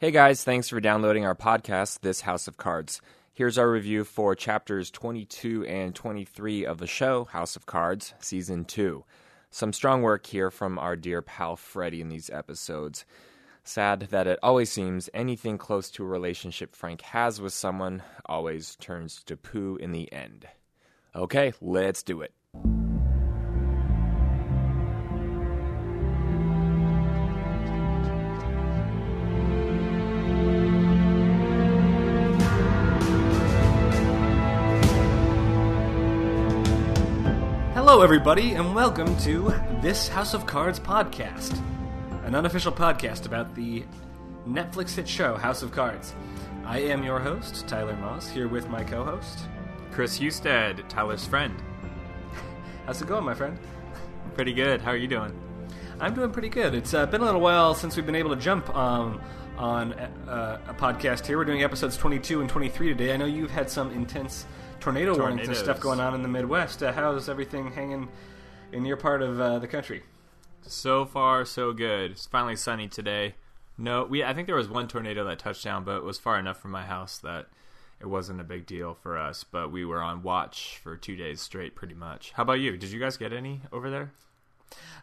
[0.00, 3.00] Hey guys, thanks for downloading our podcast, This House of Cards.
[3.34, 8.64] Here's our review for chapters 22 and 23 of the show, House of Cards, Season
[8.64, 9.04] 2.
[9.50, 13.04] Some strong work here from our dear pal Freddy in these episodes.
[13.64, 18.76] Sad that it always seems anything close to a relationship Frank has with someone always
[18.76, 20.46] turns to poo in the end.
[21.16, 22.32] Okay, let's do it.
[37.98, 39.52] Hello, everybody, and welcome to
[39.82, 41.60] This House of Cards podcast,
[42.24, 43.82] an unofficial podcast about the
[44.46, 46.14] Netflix hit show House of Cards.
[46.64, 49.40] I am your host, Tyler Moss, here with my co host.
[49.90, 51.60] Chris Husted, Tyler's friend.
[52.86, 53.58] How's it going, my friend?
[54.34, 54.80] Pretty good.
[54.80, 55.36] How are you doing?
[55.98, 56.76] I'm doing pretty good.
[56.76, 59.20] It's uh, been a little while since we've been able to jump um,
[59.56, 61.36] on uh, a podcast here.
[61.36, 63.12] We're doing episodes 22 and 23 today.
[63.12, 64.46] I know you've had some intense
[64.80, 66.82] tornado warnings and stuff going on in the Midwest.
[66.82, 68.08] Uh, how's everything hanging
[68.72, 70.02] in your part of uh, the country?
[70.62, 72.12] So far, so good.
[72.12, 73.34] It's finally sunny today.
[73.76, 74.24] No, we.
[74.24, 76.72] I think there was one tornado that touched down, but it was far enough from
[76.72, 77.46] my house that
[78.00, 79.44] it wasn't a big deal for us.
[79.44, 82.32] But we were on watch for two days straight, pretty much.
[82.32, 82.76] How about you?
[82.76, 84.12] Did you guys get any over there?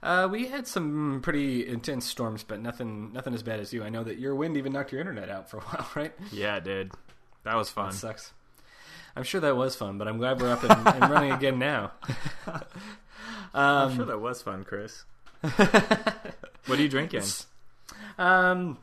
[0.03, 3.83] Uh, we had some pretty intense storms, but nothing nothing as bad as you.
[3.83, 6.13] I know that your wind even knocked your internet out for a while, right?
[6.31, 6.91] Yeah, it did.
[7.43, 7.91] That was fun.
[7.91, 8.33] That sucks.
[9.15, 11.91] I'm sure that was fun, but I'm glad we're up and, and running again now.
[13.53, 15.05] I'm sure that was fun, Chris.
[15.41, 17.23] what are you drinking?
[18.17, 18.77] Um,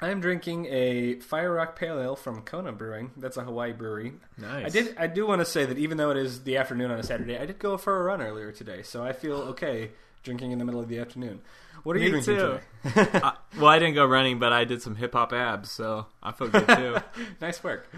[0.00, 3.10] I'm drinking a Fire Rock Pale Ale from Kona Brewing.
[3.16, 4.12] That's a Hawaii brewery.
[4.36, 4.66] Nice.
[4.66, 4.96] I did.
[4.96, 7.36] I do want to say that even though it is the afternoon on a Saturday,
[7.36, 9.90] I did go for a run earlier today, so I feel okay
[10.22, 11.40] drinking in the middle of the afternoon.
[11.82, 12.60] What are you drinking too.
[12.84, 13.20] today?
[13.22, 16.32] Uh, well, I didn't go running, but I did some hip hop abs, so I
[16.32, 16.96] feel good too.
[17.40, 17.90] nice work.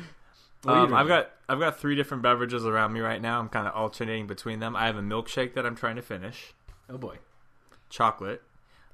[0.65, 3.41] You Um, I've got I've got three different beverages around me right now.
[3.41, 4.77] I'm kind of alternating between them.
[4.77, 6.53] I have a milkshake that I'm trying to finish,
[6.89, 7.19] Oh boy.
[7.89, 8.43] chocolate.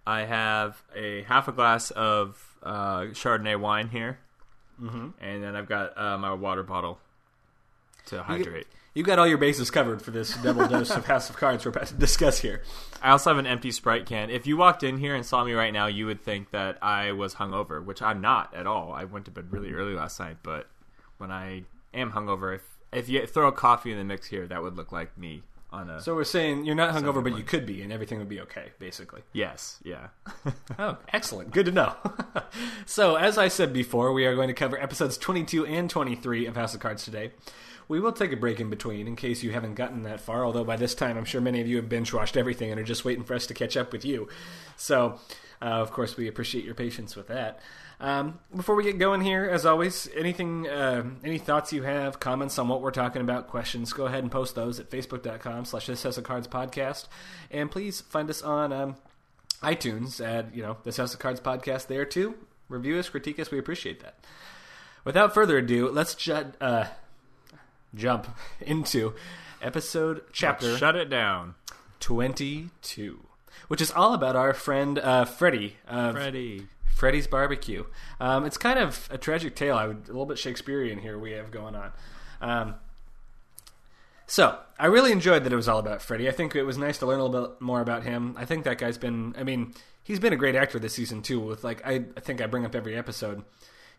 [0.07, 4.19] I have a half a glass of uh, Chardonnay wine here,
[4.81, 5.09] Mm-hmm.
[5.21, 6.99] and then I've got uh, my water bottle
[8.07, 8.67] to hydrate.
[8.95, 11.71] You've got all your bases covered for this double dose of House of Cards we're
[11.71, 12.63] about to discuss here.
[13.03, 14.31] I also have an empty Sprite can.
[14.31, 17.13] If you walked in here and saw me right now, you would think that I
[17.13, 18.93] was hungover, which I'm not at all.
[18.93, 20.67] I went to bed really early last night, but
[21.19, 22.63] when I am hungover, if
[22.93, 25.91] if you throw a coffee in the mix here, that would look like me on
[25.91, 26.01] a.
[26.01, 28.73] So we're saying you're not hungover, but you could be, and everything would be okay,
[28.79, 29.23] basically.
[29.33, 30.09] yes, yeah.
[30.79, 31.53] Oh, excellent.
[31.53, 31.95] Good to know.
[32.87, 36.57] so, as I said before, we are going to cover episodes 22 and 23 of
[36.57, 37.33] House of Cards today.
[37.89, 40.65] We will take a break in between in case you haven't gotten that far, although
[40.65, 43.05] by this time I'm sure many of you have binge watched everything and are just
[43.05, 44.29] waiting for us to catch up with you.
[44.77, 45.21] So,
[45.63, 47.61] uh, of course, we appreciate your patience with that.
[47.99, 52.59] Um, before we get going here, as always, anything, uh, any thoughts you have, comments
[52.59, 56.03] on what we're talking about, questions, go ahead and post those at facebook.com slash this
[56.03, 57.07] house of cards podcast.
[57.51, 58.97] And please find us on um,
[59.63, 62.35] iTunes at you know this House of Cards podcast there too.
[62.69, 63.51] Review us, critique us.
[63.51, 64.17] We appreciate that.
[65.05, 66.87] Without further ado, let's ju- uh,
[67.95, 68.29] jump
[68.61, 69.15] into
[69.63, 71.55] episode chapter Shut it down,
[72.01, 73.27] twenty two,
[73.69, 76.67] which is all about our friend uh, Freddy of Freddy.
[76.97, 77.85] Freddy's Barbecue.
[78.21, 79.77] Um, it's kind of a tragic tale.
[79.77, 81.93] I would a little bit Shakespearean here we have going on.
[82.41, 82.75] Um,
[84.27, 86.27] so I really enjoyed that it was all about Freddy.
[86.27, 88.35] I think it was nice to learn a little bit more about him.
[88.39, 89.35] I think that guy's been.
[89.39, 91.39] I mean, he's been a great actor this season too.
[91.39, 93.45] With like, I, I think I bring up every episode.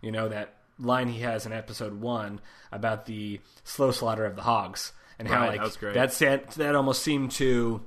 [0.02, 2.42] You know that line he has in episode one
[2.72, 5.94] about the slow slaughter of the hogs and how Right, like that was great.
[5.94, 7.84] that that almost seemed to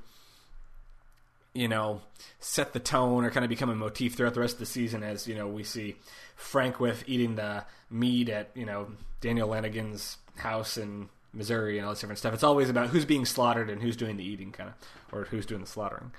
[1.55, 2.01] you know,
[2.39, 5.03] set the tone or kind of become a motif throughout the rest of the season
[5.03, 5.97] as, you know, we see
[6.37, 8.89] Frank with eating the meat at, you know,
[9.21, 12.35] Daniel Lanagin's house in Missouri and all this different stuff.
[12.35, 14.75] It's always about who's being slaughtered and who's doing the eating, kind of,
[15.13, 16.13] or who's doing the slaughtering.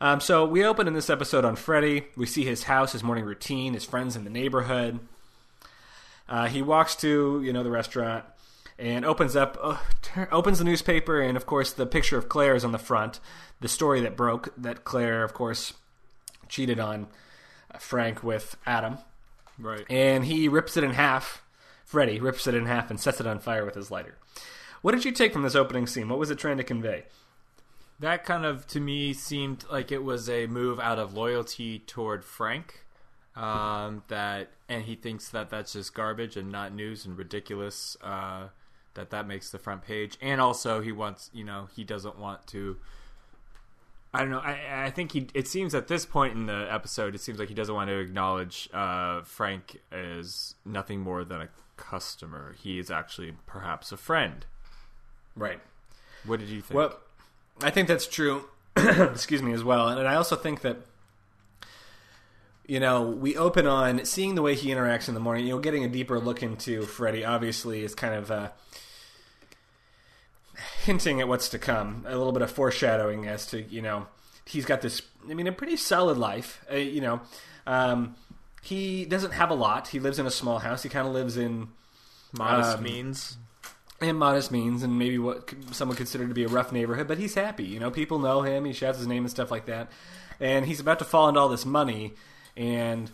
[0.00, 2.06] Um, so we open in this episode on Freddy.
[2.16, 5.00] We see his house, his morning routine, his friends in the neighborhood.
[6.28, 8.24] Uh, he walks to you know the restaurant
[8.78, 9.78] and opens up uh,
[10.30, 13.20] opens the newspaper and of course the picture of Claire is on the front.
[13.60, 15.74] The story that broke that Claire of course
[16.48, 17.08] cheated on
[17.74, 18.98] uh, Frank with Adam,
[19.58, 19.84] Right.
[19.90, 21.42] and he rips it in half.
[21.84, 24.16] Freddy rips it in half and sets it on fire with his lighter.
[24.82, 26.08] What did you take from this opening scene?
[26.08, 27.04] What was it trying to convey?
[27.98, 32.24] That kind of to me seemed like it was a move out of loyalty toward
[32.24, 32.84] Frank.
[33.34, 37.96] Um, that and he thinks that that's just garbage and not news and ridiculous.
[38.02, 38.48] Uh,
[38.98, 42.46] that that makes the front page, and also he wants you know he doesn't want
[42.48, 42.76] to
[44.12, 44.38] I don't know.
[44.38, 45.28] I, I think he.
[45.34, 47.98] It seems at this point in the episode, it seems like he doesn't want to
[47.98, 52.54] acknowledge uh, Frank as nothing more than a customer.
[52.58, 54.46] He is actually perhaps a friend.
[55.36, 55.60] Right.
[56.24, 56.76] What did you think?
[56.76, 56.98] Well,
[57.62, 58.46] I think that's true.
[58.76, 60.78] Excuse me as well, and I also think that
[62.66, 65.46] you know we open on seeing the way he interacts in the morning.
[65.46, 68.48] You know, getting a deeper look into Freddy obviously is kind of uh,
[70.88, 72.06] hinting at what's to come.
[72.08, 74.06] A little bit of foreshadowing as to you know
[74.46, 75.02] he's got this.
[75.30, 76.64] I mean, a pretty solid life.
[76.72, 77.20] Uh, you know,
[77.66, 78.16] um,
[78.62, 79.88] he doesn't have a lot.
[79.88, 80.82] He lives in a small house.
[80.82, 81.68] He kind of lives in
[82.32, 83.36] Modest um, means.
[84.00, 87.18] and modest means and maybe what some would consider to be a rough neighborhood, but
[87.18, 87.64] he's happy.
[87.64, 88.64] You know, people know him.
[88.64, 89.90] He shouts his name and stuff like that.
[90.40, 92.14] And he's about to fall into all this money,
[92.56, 93.10] and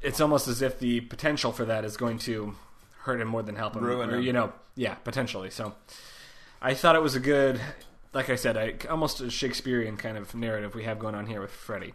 [0.00, 2.54] it's almost as if the potential for that is going to
[3.08, 3.82] hurt him more than help him.
[3.82, 4.22] Ruin or, him.
[4.22, 5.48] You know, yeah, potentially.
[5.48, 5.74] So
[6.60, 7.58] I thought it was a good,
[8.12, 11.40] like I said, I, almost a Shakespearean kind of narrative we have going on here
[11.40, 11.94] with Freddy.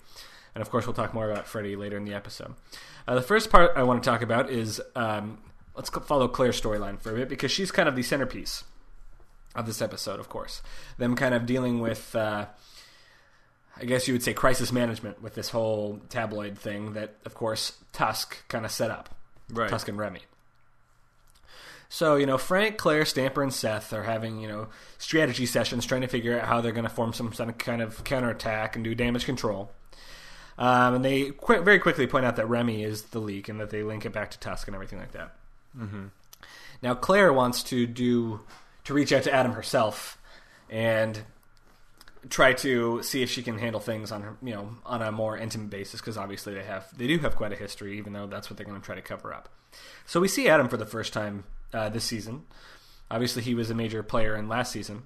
[0.55, 2.55] And of course, we'll talk more about Freddy later in the episode.
[3.07, 5.37] Uh, the first part I want to talk about is um,
[5.75, 8.63] let's follow Claire's storyline for a bit because she's kind of the centerpiece
[9.55, 10.61] of this episode, of course.
[10.97, 12.45] Them kind of dealing with, uh,
[13.77, 17.73] I guess you would say, crisis management with this whole tabloid thing that, of course,
[17.91, 19.09] Tusk kind of set up.
[19.49, 19.69] Right.
[19.69, 20.21] Tusk and Remy.
[21.93, 26.01] So, you know, Frank, Claire, Stamper, and Seth are having, you know, strategy sessions trying
[26.01, 29.25] to figure out how they're going to form some kind of counterattack and do damage
[29.25, 29.71] control.
[30.57, 33.69] Um, and they qu- very quickly point out that Remy is the leak and that
[33.69, 35.35] they link it back to Tusk and everything like that.
[35.77, 36.05] Mm-hmm.
[36.81, 38.39] Now, Claire wants to do
[38.85, 40.19] to reach out to Adam herself
[40.71, 41.21] and
[42.27, 45.37] try to see if she can handle things on her, you know, on a more
[45.37, 48.49] intimate basis because obviously they have they do have quite a history, even though that's
[48.49, 49.49] what they're going to try to cover up.
[50.07, 51.43] So we see Adam for the first time
[51.73, 52.43] uh, this season.
[53.09, 55.03] Obviously, he was a major player in last season.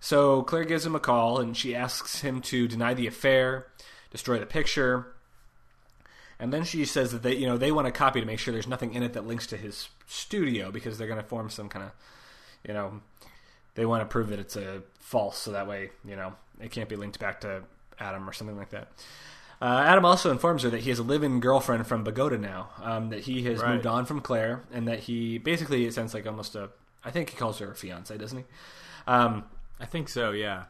[0.00, 3.68] So Claire gives him a call and she asks him to deny the affair,
[4.10, 5.14] destroy the picture,
[6.42, 8.52] and then she says that they, you know, they want a copy to make sure
[8.52, 11.68] there's nothing in it that links to his studio because they're going to form some
[11.68, 11.92] kind of,
[12.66, 13.00] you know,
[13.76, 16.88] they want to prove that it's a false, so that way, you know, it can't
[16.88, 17.62] be linked back to
[18.00, 18.88] Adam or something like that.
[19.62, 22.70] Uh, Adam also informs her that he has a live-in girlfriend from Bogota now.
[22.82, 23.74] Um, that he has Right.
[23.74, 26.70] moved on from Claire, and that he basically it sounds like almost a.
[27.04, 28.44] I think he calls her a fiance, doesn't he?
[29.06, 29.44] Um,
[29.78, 30.32] I think so.
[30.32, 30.64] Yeah.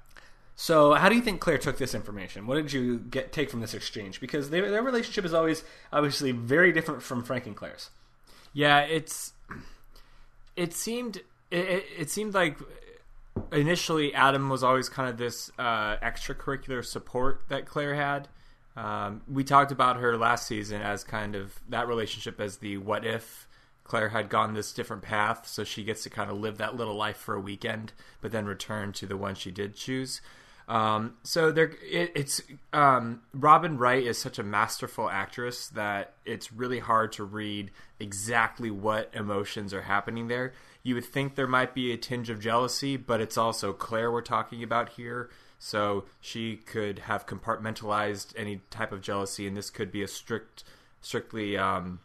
[0.56, 2.46] so, how do you think Claire took this information?
[2.46, 4.20] What did you get take from this exchange?
[4.20, 7.88] Because they, their relationship is always obviously very different from Frank and Claire's.
[8.52, 9.32] Yeah, it's.
[10.54, 11.16] It seemed.
[11.50, 12.58] It, it, it seemed like
[13.50, 18.28] initially Adam was always kind of this uh, extracurricular support that Claire had.
[18.76, 23.04] Um, we talked about her last season as kind of that relationship as the what
[23.04, 23.46] if
[23.84, 26.94] Claire had gone this different path, so she gets to kind of live that little
[26.94, 30.20] life for a weekend, but then return to the one she did choose.
[30.68, 32.40] Um, so there, it, it's
[32.72, 38.70] um, Robin Wright is such a masterful actress that it's really hard to read exactly
[38.70, 40.54] what emotions are happening there.
[40.82, 44.22] You would think there might be a tinge of jealousy, but it's also Claire we're
[44.22, 45.30] talking about here.
[45.64, 50.64] So she could have compartmentalized any type of jealousy, and this could be a strict,
[51.00, 52.00] strictly um,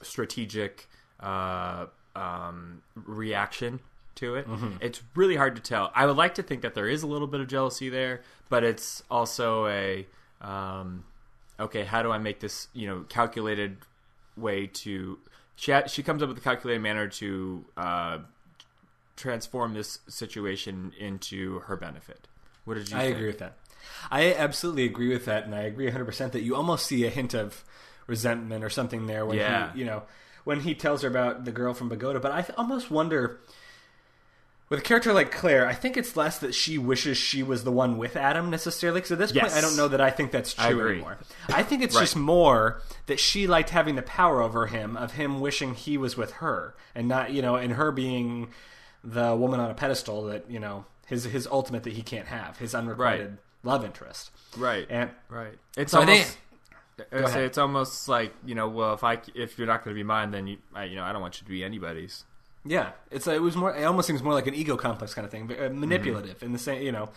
[0.00, 0.88] strategic
[1.20, 1.84] uh,
[2.16, 3.80] um, reaction
[4.14, 4.46] to it.
[4.80, 5.92] It's really hard to tell.
[5.94, 8.64] I would like to think that there is a little bit of jealousy there, but
[8.64, 10.06] it's also a
[10.40, 11.04] um,
[11.60, 11.84] okay.
[11.84, 13.76] How do I make this you know calculated
[14.34, 15.18] way to?
[15.56, 18.18] She ha- she comes up with a calculated manner to uh,
[19.14, 22.28] transform this situation into her benefit.
[22.64, 22.96] What did you?
[22.96, 23.16] I think?
[23.16, 23.56] agree with that.
[24.10, 27.10] I absolutely agree with that, and I agree 100 percent that you almost see a
[27.10, 27.64] hint of
[28.06, 29.72] resentment or something there when Yeah.
[29.72, 30.02] he, you know,
[30.44, 32.18] when he tells her about the girl from Bogota.
[32.20, 33.40] But I almost wonder.
[34.68, 37.70] With a character like Claire, I think it's less that she wishes she was the
[37.72, 39.00] one with Adam necessarily.
[39.00, 40.92] Because at this point, I don't know that I think that's I true agree.
[40.94, 41.18] anymore.
[41.50, 42.00] I think it's Right.
[42.04, 46.16] just more that she liked having the power over him, of him wishing he was
[46.16, 48.48] with her, and not you know, and her being
[49.04, 52.58] the woman on a pedestal that you know his his ultimate that he can't have,
[52.58, 54.30] his unrequited love interest.
[54.56, 54.86] Right.
[54.90, 55.58] And Right.
[55.76, 56.22] It's So I almost.
[56.24, 56.38] think-
[57.10, 58.68] I say it's almost like you know.
[58.68, 61.02] Well, if I if you're not going to be mine, then you I, you know
[61.02, 62.24] I don't want you to be anybody's.
[62.64, 63.74] yeah, it's it was more.
[63.74, 66.52] It almost seems more like an ego complex kind of thing, but, uh, manipulative in
[66.52, 67.08] the same, you know.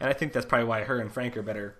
[0.00, 1.74] And I think that's probably why her and Frank are better,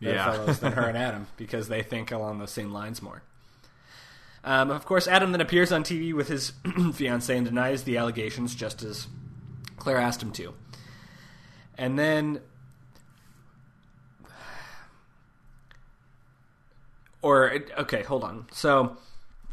[0.00, 0.32] better Yeah.
[0.32, 3.22] fellows than her and Adam because they think along those same lines more.
[4.44, 6.52] Um, of course, Adam then appears on TV with his
[6.94, 9.08] fiancee and denies the allegations, just as
[9.78, 10.54] Claire asked him to.
[11.78, 12.40] And then,
[17.22, 18.48] or okay, hold on.
[18.50, 18.96] So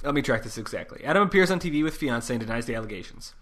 [0.03, 1.05] let me track this exactly.
[1.05, 3.35] Adam appears on TV with fiance and denies the allegations.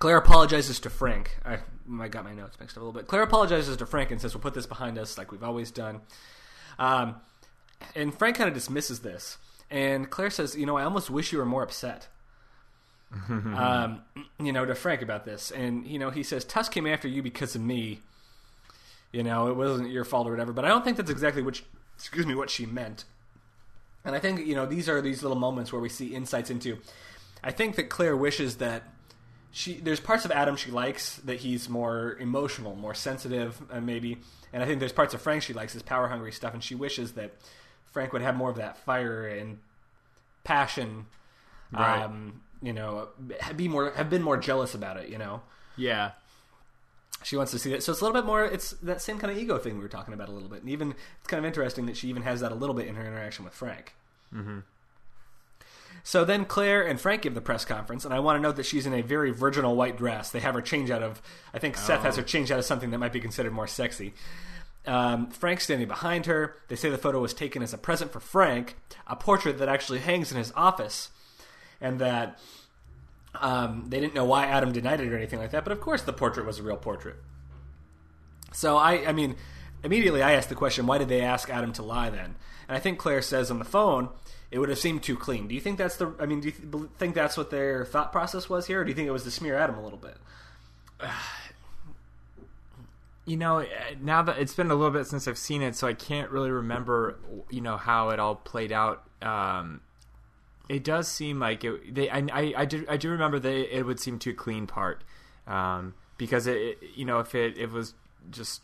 [0.00, 1.38] Claire apologizes to Frank.
[1.44, 1.58] I,
[2.00, 3.06] I got my notes mixed up a little bit.
[3.06, 6.00] Claire apologizes to Frank and says, "We'll put this behind us, like we've always done."
[6.78, 7.16] Um,
[7.94, 9.38] and Frank kind of dismisses this,
[9.70, 12.08] and Claire says, "You know, I almost wish you were more upset."
[13.28, 14.02] Um,
[14.38, 17.22] you know, to Frank about this, and you know, he says, "Tusk came after you
[17.22, 18.00] because of me."
[19.12, 21.56] You know, it wasn't your fault or whatever, but I don't think that's exactly what,
[21.56, 21.64] she,
[21.96, 23.04] excuse me, what she meant.
[24.04, 26.78] And I think you know these are these little moments where we see insights into.
[27.42, 28.84] I think that Claire wishes that
[29.50, 34.18] she there's parts of Adam she likes that he's more emotional, more sensitive, uh, maybe.
[34.52, 36.74] And I think there's parts of Frank she likes his power hungry stuff, and she
[36.74, 37.32] wishes that
[37.92, 39.58] Frank would have more of that fire and
[40.44, 41.06] passion.
[41.72, 42.02] Right.
[42.02, 43.08] Um, you know,
[43.56, 45.08] be more have been more jealous about it.
[45.08, 45.42] You know,
[45.76, 46.12] Yeah.
[47.22, 47.82] she wants to see that.
[47.82, 48.44] So it's a little bit more.
[48.44, 50.70] It's that same kind of ego thing we were talking about a little bit, and
[50.70, 53.04] even it's kind of interesting that she even has that a little bit in her
[53.06, 53.94] interaction with Frank.
[54.34, 54.60] Mm-hmm.
[56.02, 58.64] So then Claire and Frank give the press conference, and I want to note that
[58.64, 60.30] she's in a very virginal white dress.
[60.30, 61.20] They have her change out of.
[61.52, 64.14] I think Seth has her change out of something that might be considered more sexy.
[64.86, 66.56] Um, Frank's standing behind her.
[66.68, 68.76] They say the photo was taken as a present for Frank,
[69.06, 71.10] a portrait that actually hangs in his office,
[71.80, 72.38] and that
[73.34, 75.64] um, they didn't know why Adam denied it or anything like that.
[75.64, 77.16] But of course, the portrait was a real portrait.
[78.52, 79.36] So I, I mean,
[79.84, 82.36] immediately I asked the question, why did they ask Adam to lie then?
[82.68, 84.10] And I think Claire says on the phone,
[84.50, 85.48] it would have seemed too clean.
[85.48, 86.14] Do you think that's the?
[86.18, 88.90] I mean, do you th- think that's what their thought process was here, or do
[88.90, 90.16] you think it was to smear Adam a little bit?
[93.26, 93.66] You know, uh,
[94.00, 96.50] now that it's been a little bit since I've seen it, so I can't really
[96.50, 97.16] remember,
[97.48, 99.04] you know, how it all played out.
[99.22, 99.82] Um,
[100.70, 101.92] it does seem like it.
[101.92, 105.02] They, I, I, I do, I do remember that it would seem too clean part,
[105.48, 107.94] um, because it, it, you know, if it, it was
[108.30, 108.62] just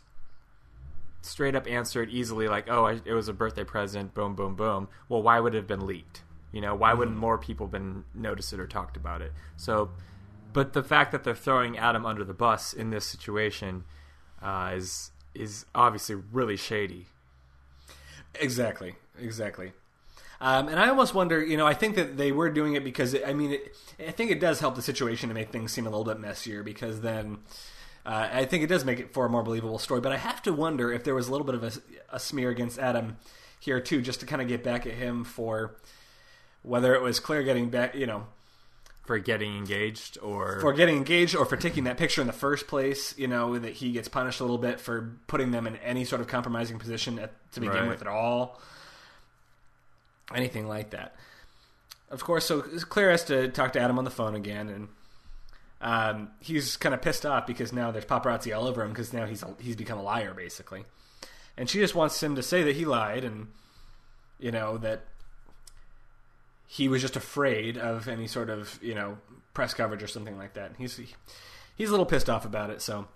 [1.21, 4.87] straight up answered easily, like, oh, I, it was a birthday present, boom, boom, boom.
[5.09, 6.23] Well, why would it have been leaked?
[6.53, 9.33] You know, why wouldn't more people been noticed it or talked about it?
[9.57, 9.89] So,
[10.53, 13.83] but the fact that they're throwing Adam under the bus in this situation
[14.41, 17.07] uh, is is obviously really shady.
[18.39, 19.73] Exactly, exactly.
[20.39, 23.13] Um, and I almost wonder, you know, I think that they were doing it because,
[23.15, 25.87] it, I mean, it, I think it does help the situation to make things seem
[25.87, 27.39] a little bit messier because then
[28.05, 29.99] uh, I think it does make it for a more believable story.
[29.99, 31.71] But I have to wonder if there was a little bit of a,
[32.15, 33.17] a smear against Adam
[33.59, 35.75] here too, just to kind of get back at him for
[36.61, 38.27] whether it was Claire getting back, you know,
[39.07, 42.67] For getting engaged or for getting engaged or for taking that picture in the first
[42.67, 46.05] place, you know, that he gets punished a little bit for putting them in any
[46.05, 47.89] sort of compromising position at, to begin Right.
[47.89, 48.61] with at all.
[50.33, 51.15] Anything like that.
[52.09, 54.87] Of course, so Claire has to talk to Adam on the phone again, and
[55.81, 59.25] um, he's kind of pissed off because now there's paparazzi all over him because now
[59.25, 60.85] he's he's become a liar basically,
[61.57, 63.47] and she just wants him to say that he lied and
[64.39, 65.05] you know that
[66.65, 69.17] he was just afraid of any sort of you know
[69.53, 70.73] press coverage or something like that.
[70.77, 70.99] He's
[71.75, 72.81] he's a little pissed off about it.
[72.81, 73.07] So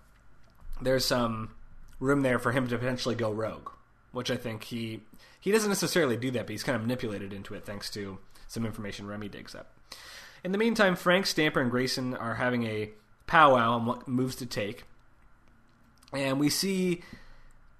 [0.80, 1.54] there's some
[2.00, 3.70] room there for him to potentially go rogue,
[4.12, 5.00] which I think he
[5.40, 8.64] he doesn't necessarily do that, but he's kind of manipulated into it thanks to some
[8.64, 9.72] information Remy digs up.
[10.44, 12.90] In the meantime, Frank, Stamper, and Grayson are having a
[13.26, 14.84] powwow on what moves to take,
[16.12, 17.02] and we see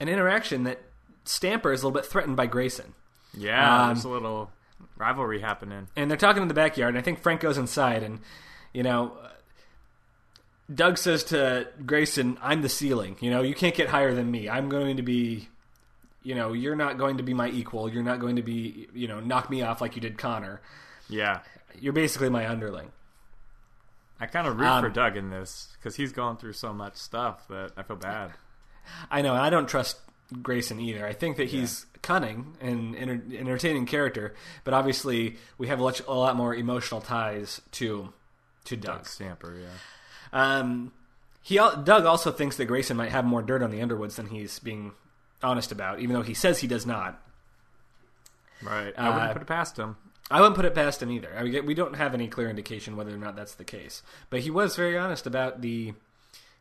[0.00, 0.80] an interaction that
[1.24, 2.94] Stamper is a little bit threatened by Grayson.
[3.34, 4.50] yeah, Um, there's a little
[4.96, 5.88] rivalry happening.
[5.96, 6.90] and they're talking in the backyard.
[6.94, 8.20] And I think Frank goes inside, and
[8.72, 9.16] you know,
[10.72, 13.16] Doug says to Grayson, "I'm the ceiling.
[13.20, 14.48] You know, you can't get higher than me.
[14.48, 15.48] I'm going to be,
[16.22, 17.88] you know, you're not going to be my equal.
[17.92, 20.60] You're not going to be, you know, knock me off like you did Connor.
[21.08, 21.40] Yeah,
[21.80, 22.92] You're basically my underling."
[24.20, 26.94] I kind of root Um, for Doug in this because he's going through so much
[26.96, 28.32] stuff that I feel bad.
[29.10, 29.98] I know, and I don't trust
[30.42, 31.04] Grayson either.
[31.06, 36.00] I think that he's cunning and enter- entertaining character, but obviously we have a lot,
[36.06, 38.12] a lot more emotional ties to
[38.66, 38.98] to Doug.
[38.98, 39.68] Doug Stamper, yeah.
[40.32, 40.92] Um,
[41.42, 44.60] he Doug also thinks that Grayson might have more dirt on the Underwoods than he's
[44.60, 44.92] being
[45.42, 47.20] honest about, even though he says he does not.
[48.62, 48.92] Right.
[48.96, 49.96] I Uh, wouldn't put it past him.
[50.30, 51.34] I wouldn't put it past him either.
[51.36, 54.40] I mean, we don't have any clear indication whether or not that's the case, but
[54.40, 55.92] he was very honest about the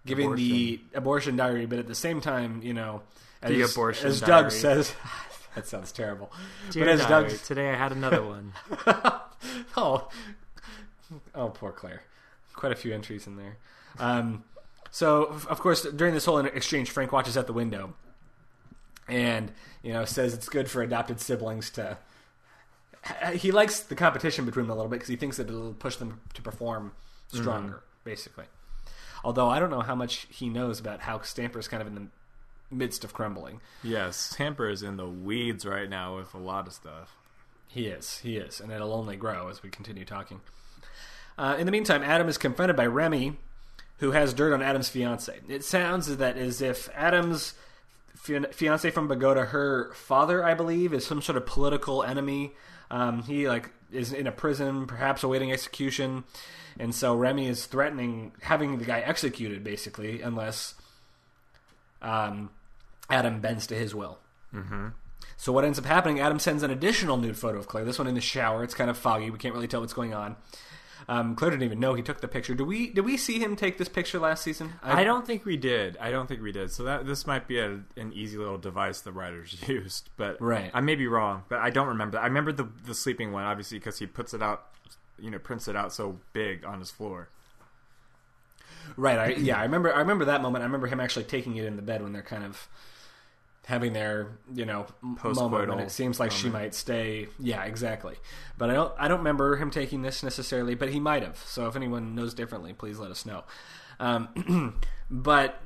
[0.05, 1.65] giving the abortion diary.
[1.67, 3.03] But at the same time, you know,
[3.41, 4.51] as, The abortion as Doug diary.
[4.51, 4.93] says,
[5.55, 6.31] that sounds terrible.
[6.71, 8.53] Dear but as diary, Doug, today I had another one.
[9.77, 10.09] oh,
[11.35, 12.01] oh, poor Claire.
[12.53, 13.57] Quite a few entries in there.
[13.99, 14.43] Um,
[14.89, 17.93] so, of course, during this whole exchange, Frank watches out the window
[19.11, 19.51] and
[19.83, 21.97] you know says it's good for adopted siblings to.
[23.33, 25.95] He likes the competition between them a little bit because he thinks that it'll push
[25.95, 26.91] them to perform
[27.29, 28.45] stronger, basically.
[29.23, 32.07] Although I don't know how much he knows about how Stamper's kind of in the
[32.69, 33.59] midst of crumbling.
[33.83, 37.15] yes, Stamper is in the weeds right now with a lot of stuff.
[37.67, 38.19] He is.
[38.19, 38.59] He is.
[38.59, 40.41] And it'll only grow as we continue talking.
[41.37, 43.37] Uh, in the meantime, Adam is confronted by Remy,
[43.97, 45.39] who has dirt on Adam's fiance.
[45.47, 47.55] It sounds that as if Adam's
[48.21, 52.53] fiance from Bogota, her father, I believe, is some sort of political enemy.
[52.89, 56.23] Um, he like is in a prison, perhaps awaiting execution,
[56.79, 60.75] and so Remy is threatening having the guy executed, basically, unless
[62.01, 62.51] um,
[63.09, 64.19] Adam bends to his will.
[64.53, 64.89] Mm-hmm.
[65.37, 66.19] So what ends up happening?
[66.19, 67.85] Adam sends an additional nude photo of Claire.
[67.85, 68.63] This one in the shower.
[68.63, 69.31] It's kind of foggy.
[69.31, 70.35] We can't really tell what's going on.
[71.07, 72.53] Um, Claire didn't even know he took the picture.
[72.53, 72.91] Did we?
[72.91, 74.73] Did we see him take this picture last season?
[74.83, 75.97] I, I don't think we did.
[75.97, 76.71] I don't think we did.
[76.71, 80.71] So that this might be a, an easy little device the writers used, but right.
[80.73, 82.19] I may be wrong, but I don't remember.
[82.19, 84.67] I remember the the sleeping one obviously because he puts it out,
[85.19, 87.29] you know, prints it out so big on his floor.
[88.97, 89.17] Right.
[89.17, 89.93] I, yeah, I remember.
[89.93, 90.63] I remember that moment.
[90.63, 92.67] I remember him actually taking it in the bed when they're kind of
[93.65, 96.41] having their you know moment when it seems like moment.
[96.41, 97.27] she might stay.
[97.39, 98.15] Yeah, exactly.
[98.57, 98.93] But I don't.
[98.97, 101.37] I don't remember him taking this necessarily, but he might have.
[101.37, 103.43] So if anyone knows differently, please let us know.
[103.99, 104.79] Um,
[105.11, 105.61] but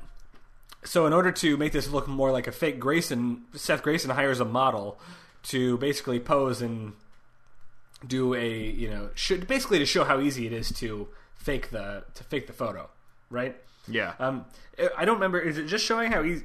[0.84, 4.40] so in order to make this look more like a fake Grayson, Seth Grayson hires
[4.40, 4.98] a model
[5.44, 6.92] to basically pose and
[8.06, 12.04] do a you know should basically to show how easy it is to fake the
[12.14, 12.90] to fake the photo
[13.30, 13.56] right?
[13.88, 14.14] Yeah.
[14.18, 14.44] Um,
[14.96, 15.40] I don't remember.
[15.40, 16.44] Is it just showing how easy?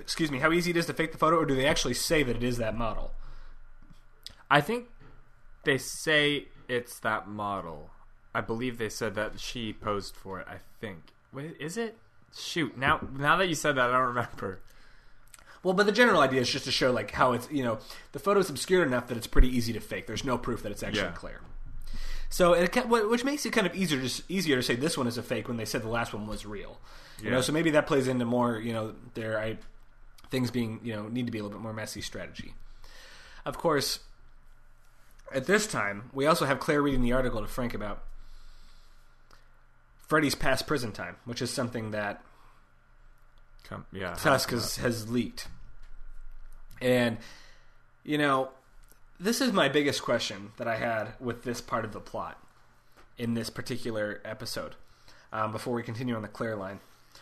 [0.00, 2.22] Excuse me, how easy it is to fake the photo, or do they actually say
[2.22, 3.12] that it is that model?
[4.50, 4.86] I think
[5.64, 7.90] they say it's that model.
[8.34, 10.46] I believe they said that she posed for it.
[10.48, 11.12] I think.
[11.32, 11.96] Wait, is it?
[12.36, 12.76] Shoot.
[12.76, 14.60] Now, now that you said that, I don't remember.
[15.62, 17.78] Well, but the general idea is just to show like how it's you know
[18.12, 20.06] the photo is obscured enough that it's pretty easy to fake.
[20.06, 21.12] There's no proof that it's actually yeah.
[21.12, 21.40] clear.
[22.30, 25.18] So it which makes it kind of easier to, easier to say this one is
[25.18, 26.80] a fake when they said the last one was real.
[27.18, 27.24] Yeah.
[27.24, 29.58] You know, so maybe that plays into more you know their I,
[30.30, 32.54] things being you know need to be a little bit more messy strategy.
[33.44, 34.00] Of course,
[35.32, 38.02] at this time we also have Claire reading the article to Frank about
[40.06, 42.22] Freddy's past prison time, which is something that
[43.64, 45.48] Come, yeah, Tusk has, has leaked.
[46.80, 47.18] And
[48.04, 48.50] you know,
[49.20, 52.42] this is my biggest question that I had with this part of the plot
[53.18, 54.76] in this particular episode.
[55.30, 56.80] Um, before we continue on the Claire line.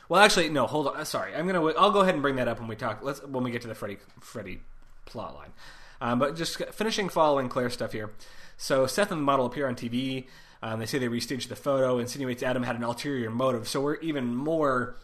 [0.08, 0.66] Well, actually, no.
[0.66, 1.04] Hold on.
[1.04, 1.64] Sorry, I'm gonna.
[1.72, 3.00] I'll go ahead and bring that up when we talk.
[3.02, 4.60] Let's when we get to the Freddy Freddy
[5.04, 5.52] plot line.
[6.00, 8.10] Um, but just finishing following Claire stuff here.
[8.56, 10.26] So Seth and the model appear on TV.
[10.62, 13.68] Um, they say they restaged the photo, insinuates Adam had an ulterior motive.
[13.68, 14.96] So we're even more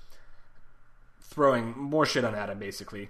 [1.21, 3.09] throwing more shit on Adam, basically.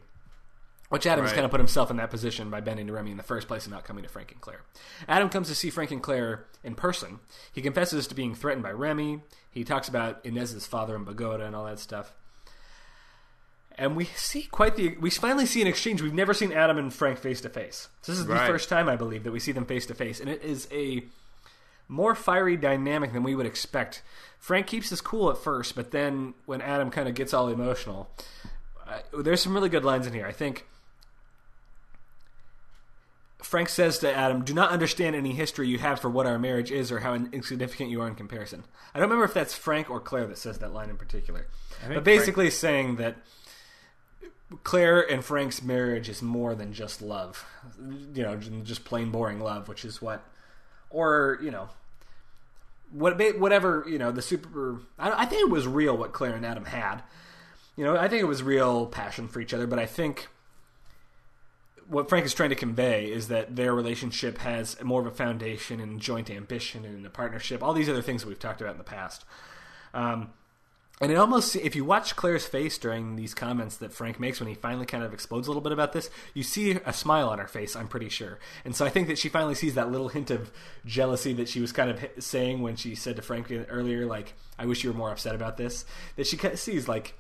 [0.93, 1.33] Which Adam right.
[1.33, 3.65] kind of put himself in that position by bending to Remy in the first place
[3.65, 4.61] and not coming to Frank and Claire.
[5.09, 7.19] Adam comes to see Frank and Claire in person.
[7.51, 9.23] He confesses to being threatened by Remy.
[9.51, 12.13] He talks about Inez's father and Bogota and all that stuff.
[13.79, 14.99] And we see quite the.
[14.99, 16.03] We finally see an exchange.
[16.03, 17.89] We've never seen Adam and Frank face to face.
[18.07, 18.41] This is right.
[18.41, 20.21] the first time, I believe, that we see them face to face.
[20.21, 21.05] And it is a
[21.89, 24.03] more fiery dynamic than we would expect.
[24.39, 28.11] Frank keeps his cool at first, but then when Adam kind of gets all emotional,
[28.87, 30.27] uh, there's some really good lines in here.
[30.27, 30.67] I think
[33.43, 36.71] Frank says to Adam, "Do not understand any history you have for what our marriage
[36.71, 40.01] is or how insignificant you are in comparison." I don't remember if that's Frank or
[40.01, 41.47] Claire that says that line in particular,
[41.87, 42.61] but basically Frank...
[42.61, 43.17] saying that
[44.65, 47.45] Claire and Frank's marriage is more than just love,
[48.15, 50.23] you know, just plain boring love, which is what,
[50.91, 51.69] or you know,
[52.93, 54.81] what whatever you know the super.
[54.99, 57.03] I, I think it was real what Claire and Adam had.
[57.77, 60.29] You know, I think it was real passion for each other, but I think
[61.89, 65.81] what Frank is trying to convey is that their relationship has more of a foundation
[65.81, 68.79] and joint ambition and a partnership, all these other things that we've talked about in
[68.79, 69.25] the past.
[69.95, 70.31] Um,
[71.01, 74.49] and it almost, if you watch Claire's face during these comments that Frank makes when
[74.49, 77.41] he finally kind of explodes a little bit about this, you see a smile on
[77.41, 78.39] her face, I'm pretty sure.
[78.65, 80.53] And so I think that she finally sees that little hint of
[80.87, 84.67] jealousy that she was kind of saying when she said to Frank earlier, like, I
[84.67, 85.85] wish you were more upset about this.
[86.15, 87.15] That she kind of sees, like,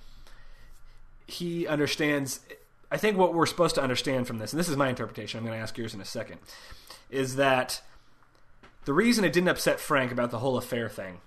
[1.26, 2.38] he understands
[2.92, 5.46] I think what we're supposed to understand from this, and this is my interpretation, I'm
[5.46, 6.40] going to ask yours in a second,
[7.08, 7.80] is that
[8.84, 11.22] the reason it didn't upset Frank about the whole affair thing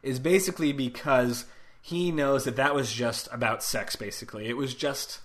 [0.00, 1.46] is basically because
[1.82, 4.46] he knows that that was just about sex, basically.
[4.46, 5.18] It was just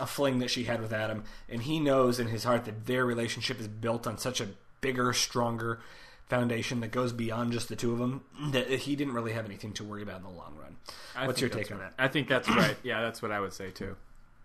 [0.00, 3.04] a fling that she had with Adam, and he knows in his heart that their
[3.04, 4.48] relationship is built on such a
[4.80, 5.80] bigger, stronger
[6.26, 9.74] foundation that goes beyond just the two of them that he didn't really have anything
[9.74, 10.76] to worry about in the long run.
[11.14, 11.92] I What's your take on that?
[11.98, 12.76] I think that's right.
[12.82, 13.94] Yeah, that's what I would say too.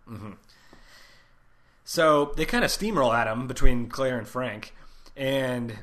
[0.09, 0.31] Mm-hmm.
[1.85, 4.73] So they kind of steamroll at him between Claire and Frank,
[5.15, 5.77] and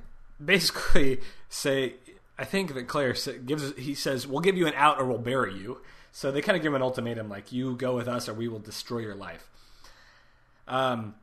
[0.45, 1.95] basically say,
[2.39, 5.55] I think that Claire gives he says, "We'll give you an out or we'll bury
[5.55, 5.81] you."
[6.13, 8.49] So they kind of give him an ultimatum, like, "You go with us or we
[8.49, 9.49] will destroy your life."
[10.67, 11.15] Um,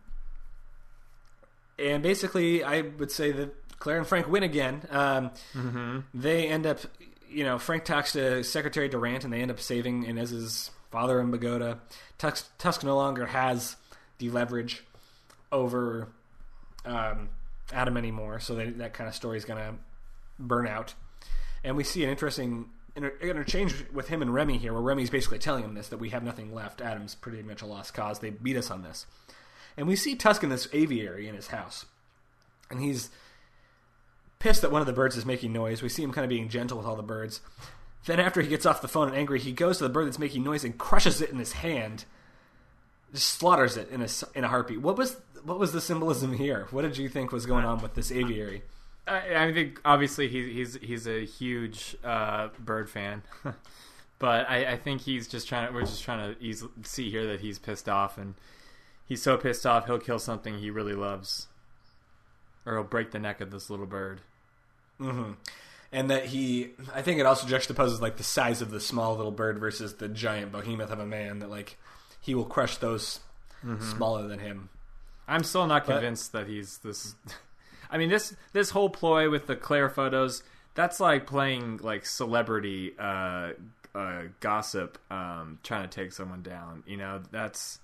[1.80, 4.82] and basically, I would say that Claire and Frank win again.
[4.90, 6.00] Um, mm-hmm.
[6.14, 6.80] They end up
[7.30, 11.32] you know, Frank talks to Secretary Durant, and they end up saving Inez's father and
[11.32, 11.76] Bogota.
[12.18, 13.76] Tusk, Tusk no longer has
[14.18, 14.84] the leverage
[15.52, 16.10] over
[16.86, 17.30] um,
[17.72, 19.76] Adam anymore, so that, that kind of story is going to
[20.40, 20.94] burn out.
[21.64, 25.40] And we see an interesting inter- interchange with him and Remy here, where Remy's basically
[25.40, 26.82] telling him this that we have nothing left.
[26.82, 28.20] Adam's pretty much a lost cause.
[28.20, 29.06] They beat us on this.
[29.76, 31.86] And we see Tusk in this aviary in his house.
[32.70, 33.10] And he's
[34.40, 35.82] pissed that one of the birds is making noise.
[35.82, 37.42] We see him kind of being gentle with all the birds.
[38.08, 40.18] Then, after he gets off the phone and angry, he goes to the bird that's
[40.18, 42.06] making noise and crushes it in his hand,
[43.14, 44.82] just slaughters it in a in a heartbeat.
[44.82, 46.68] What was what was the symbolism here?
[46.72, 48.64] What did you think was going on with this aviary?
[49.06, 53.24] I, I think obviously he, he's he's a huge uh, bird fan,
[54.20, 55.68] but I, I think he's just trying.
[55.68, 58.36] To, we're just trying to easily see here that he's pissed off, and
[59.06, 61.48] he's so pissed off he'll kill something he really loves,
[62.66, 64.22] or he'll break the neck of this little bird.
[64.98, 65.34] Mm-hmm.
[65.92, 69.32] And that he, I think it also juxtaposes like the size of the small little
[69.32, 71.40] bird versus the giant behemoth of a man.
[71.40, 71.78] That like
[72.20, 73.22] he will crush those
[73.80, 74.70] smaller than him.
[75.28, 77.16] I'm still not But- convinced that he's this.
[77.90, 80.44] I mean this this whole ploy with the Claire photos.
[80.76, 83.54] That's like playing like celebrity uh,
[83.96, 86.84] uh, gossip, um, trying to take someone down.
[86.86, 87.80] You know, that's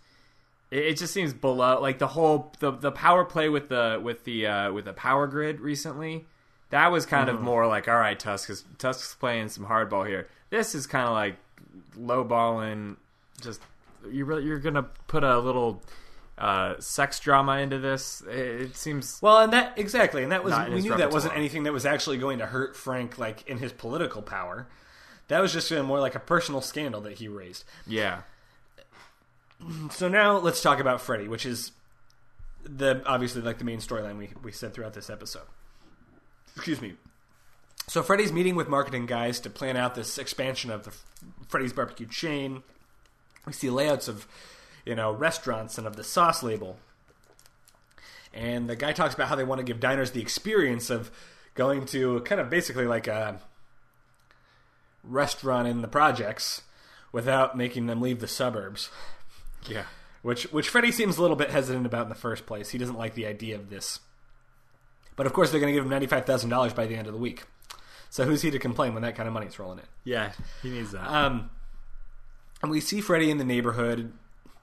[0.71, 0.97] it, it.
[0.97, 4.71] Just seems below like the whole the the power play with the with the uh,
[4.73, 6.25] with the power grid recently.
[6.73, 10.27] That was kind of more like all right, Tusk is Tusk's playing some hardball here.
[10.49, 11.35] This is kind of like
[11.95, 12.97] low balling.
[13.39, 13.61] Just
[14.11, 15.83] you really you're gonna put a little
[16.35, 18.23] uh, sex drama into this.
[18.27, 21.61] It, it seems Well, and that exactly, and that was we knew that wasn't anything
[21.63, 24.67] that was actually going to hurt Frank like in his political power.
[25.27, 27.65] That was just more like a personal scandal that he raised.
[27.85, 28.23] yeah.
[29.91, 31.71] So now let's talk about Freddy, which is
[32.63, 35.45] the obviously like the main storyline we we said throughout this episode.
[36.55, 36.93] Excuse me.
[37.87, 40.93] So Freddy's meeting with marketing guys to plan out this expansion of the
[41.47, 42.63] Freddy's barbecue chain.
[43.45, 44.27] We see layouts of
[44.85, 46.77] you know restaurants and of the sauce label.
[48.33, 51.11] And the guy talks about how they want to give diners the experience of
[51.55, 53.39] going to kind of basically like a
[55.03, 56.61] restaurant in the projects
[57.11, 58.89] without making them leave the suburbs
[59.67, 59.83] Yeah.
[60.21, 62.69] which which Freddy seems a little bit hesitant about in the first place.
[62.69, 63.99] He doesn't like the idea of this.
[65.15, 67.07] But of course, they're going to give him ninety five thousand dollars by the end
[67.07, 67.43] of the week.
[68.09, 69.85] So who's he to complain when that kind of money's rolling in?
[70.03, 70.31] Yeah.
[70.61, 71.07] He needs that.
[71.09, 71.49] Um,
[72.61, 74.13] and we see Freddy in the neighborhood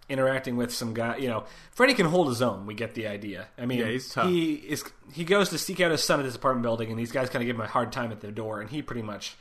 [0.09, 1.17] interacting with some guy.
[1.17, 2.67] You know, Freddy can hold his own.
[2.67, 3.49] We get the idea.
[3.59, 4.29] I mean, Yeah, he's tough.
[4.29, 4.85] he is.
[5.13, 7.43] He goes to seek out his son at his apartment building, and these guys kind
[7.43, 9.37] of give him a hard time at the door, and he pretty much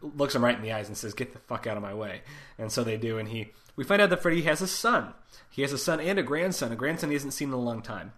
[0.00, 2.22] looks him right in the eyes and says, "Get the fuck out of my way."
[2.58, 3.52] And so they do, and he.
[3.76, 5.12] We find out that Freddy has a son.
[5.50, 6.72] He has a son and a grandson.
[6.72, 8.12] A grandson he hasn't seen in a long time.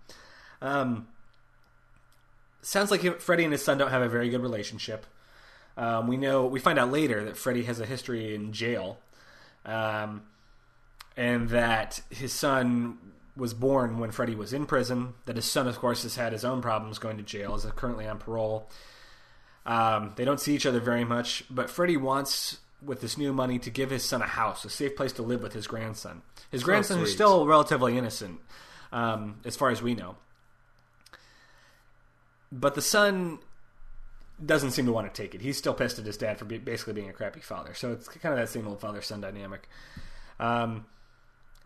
[0.63, 1.09] Um,
[2.63, 5.07] sounds like Freddy and his son don't have a very good relationship.
[5.77, 8.99] Um, we know we find out later that Freddy has a history in jail,
[9.65, 10.23] um,
[11.17, 12.99] and that his son
[13.37, 15.15] was born when Freddy was in prison.
[15.27, 17.55] That his son, of course, has had his own problems going to jail.
[17.55, 18.69] Is currently on parole.
[19.67, 23.59] Um, they don't see each other very much, but Freddy wants, with this new money,
[23.59, 26.23] to give his son a house, a safe place to live with his grandson.
[26.51, 28.41] His grandson, who's still relatively innocent,
[28.91, 30.17] um, as far as we know.
[32.53, 33.39] But the son
[34.45, 35.41] doesn't seem to want to take it.
[35.41, 37.75] He's still pissed at his dad for be- basically being a crappy father.
[37.75, 39.69] So it's kind of that same old father son dynamic.
[40.39, 40.87] Um,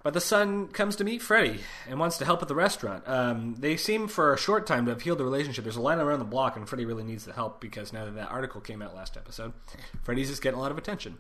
[0.03, 3.05] but the son comes to meet Freddy and wants to help at the restaurant.
[3.07, 5.65] Um, they seem for a short time to have healed the relationship.
[5.65, 8.15] There's a line around the block, and Freddy really needs the help because now that
[8.17, 9.55] that article came out last episode,
[10.03, 11.17] Freddy's just getting a lot of attention.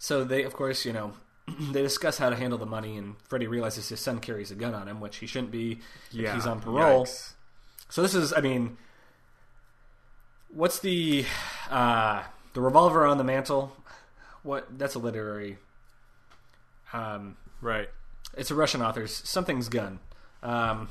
[0.00, 1.12] So they, of course, you know,
[1.70, 4.74] they discuss how to handle the money, and Freddy realizes his son carries a gun
[4.74, 5.80] on him, which he shouldn't be.
[6.10, 6.34] if yeah.
[6.34, 7.04] he's on parole.
[7.04, 7.34] Yikes.
[7.88, 8.76] So this is, I mean,
[10.48, 11.24] what's the
[11.70, 12.22] uh,
[12.54, 13.72] the revolver on the mantle?
[14.42, 14.78] What?
[14.78, 15.58] That's a literary.
[16.92, 17.88] Um, Right.
[18.36, 19.98] it's a Russian author's something's gun.
[20.42, 20.88] Um,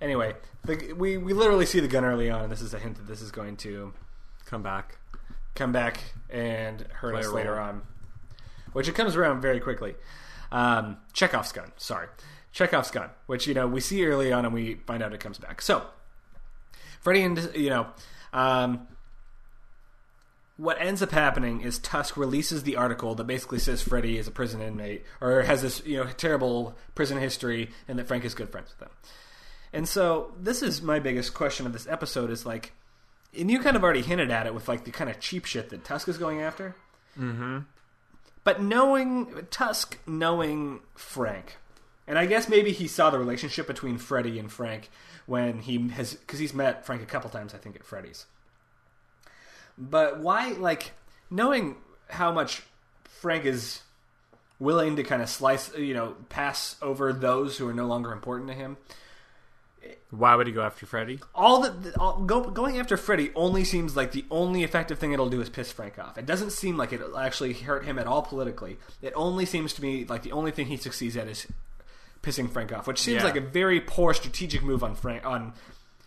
[0.00, 2.96] anyway, the, we we literally see the gun early on, and this is a hint
[2.96, 3.92] that this is going to
[4.46, 4.96] Come back.
[5.54, 6.00] come back
[6.30, 7.82] and hurt Play us later on.
[8.72, 9.94] Which it comes around very quickly.
[10.52, 12.06] Um, Chekhov's gun, sorry.
[12.52, 15.36] Chekhov's gun, which, you know, we see early on and we find out it comes
[15.38, 15.60] back.
[15.60, 15.84] So,
[17.08, 17.86] Freddy and, you know,
[18.34, 18.86] um,
[20.58, 24.30] what ends up happening is Tusk releases the article that basically says Freddy is a
[24.30, 28.50] prison inmate or has this, you know, terrible prison history and that Frank is good
[28.50, 28.94] friends with him.
[29.72, 32.74] And so, this is my biggest question of this episode is like,
[33.34, 35.70] and you kind of already hinted at it with like the kind of cheap shit
[35.70, 36.76] that Tusk is going after.
[37.18, 37.60] Mm-hmm.
[38.44, 41.56] But knowing Tusk, knowing Frank,
[42.06, 44.90] and I guess maybe he saw the relationship between Freddy and Frank
[45.28, 48.24] when he has because he's met Frank a couple times, I think, at Freddy's.
[49.76, 50.92] But why, like,
[51.30, 51.76] knowing
[52.08, 52.62] how much
[53.04, 53.82] Frank is
[54.58, 58.48] willing to kind of slice, you know, pass over those who are no longer important
[58.48, 58.78] to him.
[60.10, 61.20] Why would he go after Freddy?
[61.34, 65.28] All the all, go, going after Freddy only seems like the only effective thing it'll
[65.28, 66.16] do is piss Frank off.
[66.16, 68.78] It doesn't seem like it'll actually hurt him at all politically.
[69.02, 71.46] It only seems to me like the only thing he succeeds at is
[72.22, 73.24] pissing Frank off, which seems Yeah.
[73.24, 75.54] like a very poor strategic move on Frank on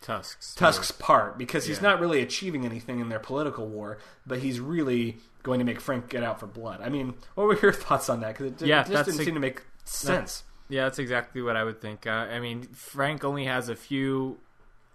[0.02, 0.56] Tusk's.
[0.56, 1.90] Tusk's part because he's Yeah.
[1.90, 6.10] not really achieving anything in their political war, but he's really going to make Frank
[6.10, 6.82] get out for blood.
[6.82, 8.38] I mean, what were your thoughts on that?
[8.38, 10.44] Because it, Yeah, it just didn't a- seem to make sense.
[10.70, 12.08] Yeah, that's exactly what I would think.
[12.08, 14.40] Uh, I mean, Frank only has a few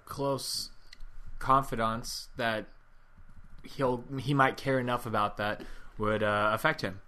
[0.07, 0.71] close
[1.39, 2.67] confidants that
[3.63, 5.63] he'll he might care enough about that
[5.99, 7.01] would uh, affect him,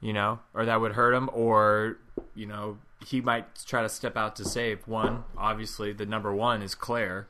[0.00, 1.96] you know, or that would hurt him, or
[2.34, 5.24] you know, he might try to step out to save one.
[5.36, 7.28] Obviously, the number one is Claire.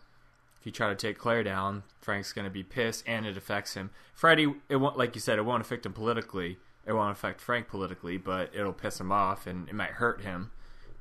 [0.61, 3.75] If you try to take Claire down, Frank's going to be pissed, and it affects
[3.75, 3.91] him.
[4.15, 6.59] Freddy, it won't, like you said, it won't affect him politically.
[6.87, 10.53] It won't affect Frank politically, but it'll piss him off, and it might hurt him,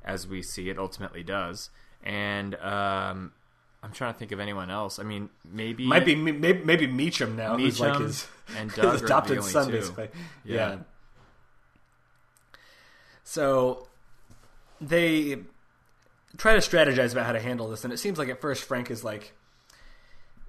[0.04, 1.70] as we see it ultimately does.
[2.02, 3.32] And um,
[3.82, 4.98] I'm trying to think of anyone else.
[4.98, 8.82] I mean, maybe Might be maybe, maybe Meechum now, who's like Meechum his, and his
[8.82, 10.08] Doug the adopted son, basically.
[10.44, 10.54] Yeah.
[10.54, 10.76] Yeah.
[13.22, 13.88] So
[14.80, 15.38] they
[16.36, 18.90] try to strategize about how to handle this, and it seems like at first Frank
[18.90, 19.32] is like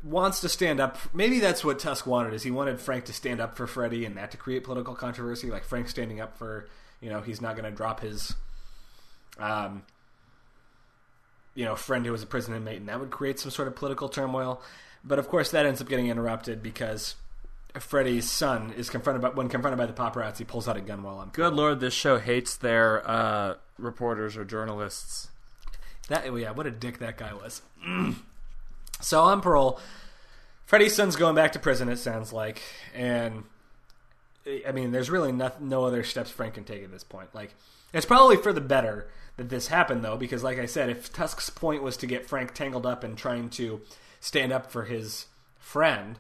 [0.04, 0.98] wants to stand up.
[1.14, 4.18] Maybe that's what Tusk wanted is he wanted Frank to stand up for Freddy and
[4.18, 5.50] that to create political controversy.
[5.50, 6.68] Like Frank standing up for
[7.02, 8.34] you know he's not going to drop his
[9.38, 9.84] um
[11.56, 13.76] you know friend who was a prison inmate, and that would create some sort of
[13.76, 14.62] political turmoil.
[15.04, 17.16] But of course, that ends up getting interrupted because
[17.80, 21.18] Freddy's son is confronted by when confronted by the paparazzi, pulls out a gun while
[21.18, 25.30] on Good lord, this show hates their uh, reporters or journalists.
[26.08, 27.62] That oh, yeah, what a dick that guy was.
[29.02, 29.80] so on parole,
[30.66, 31.90] Freddy's son's going back to prison.
[31.90, 32.62] It sounds like,
[32.94, 33.44] and
[34.68, 37.34] I mean, there's really no, no other steps Frank can take at this point.
[37.34, 37.56] Like,
[37.94, 39.08] it's probably for the better
[39.38, 42.54] that this happened, though, because like I said, if Tusk's point was to get Frank
[42.54, 43.82] tangled up in trying to
[44.20, 45.28] stand up for his
[45.60, 46.18] friend.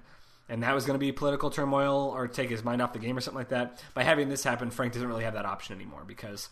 [0.48, 3.18] And that was going to be political turmoil or take his mind off the game
[3.18, 3.84] or something like that.
[3.96, 6.50] By having this happen, Frank doesn't really have that option anymore because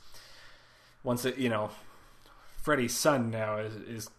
[1.04, 1.70] once it, you know,
[2.62, 4.10] Freddy's son now is, is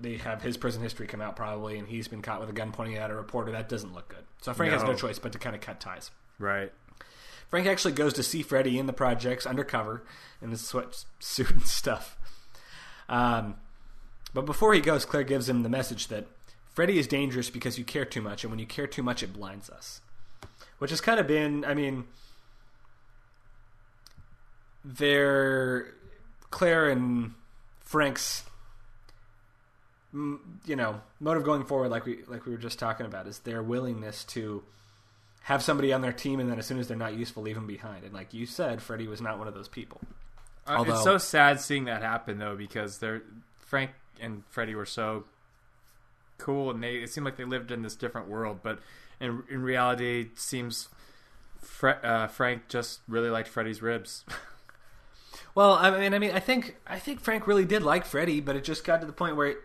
[0.00, 2.72] they have his prison history come out probably, and he's been caught with a gun
[2.72, 3.52] pointing at a reporter.
[3.52, 4.24] That doesn't look good.
[4.40, 4.92] So Frank has No.
[4.92, 6.10] no choice but to kind of cut ties.
[6.38, 6.72] Right.
[7.50, 10.02] Frank actually goes to see Freddy in the projects undercover
[10.40, 12.16] in his sweatsuit and stuff.
[13.08, 13.56] Um,
[14.32, 16.26] but before he goes, Claire gives him the message that
[16.74, 19.34] Freddy is dangerous because you care too much, and when you care too much, it
[19.34, 20.00] blinds us.
[20.78, 22.04] Which has kind of been, I mean,
[24.84, 25.94] their
[26.52, 27.32] Claire and
[27.80, 28.44] Frank's,
[30.12, 33.62] you know, motive going forward, like we like we were just talking about, is their
[33.62, 34.62] willingness to
[35.42, 37.66] have somebody on their team, and then as soon as they're not useful, leave them
[37.66, 38.04] behind.
[38.04, 40.00] And like you said, Freddy was not one of those people.
[40.66, 43.22] Uh, Although- it's so sad seeing that happen though because they're
[43.58, 45.24] Frank and Freddy were so
[46.38, 48.78] cool and they it seemed like they lived in this different world, but
[49.20, 50.88] in in reality, it seems
[51.60, 54.24] Fre- uh, Frank just really liked Freddy's ribs.
[55.54, 58.56] Well, I mean, I mean, I think I think Frank really did like Freddy, but
[58.56, 59.56] it just got to the point where,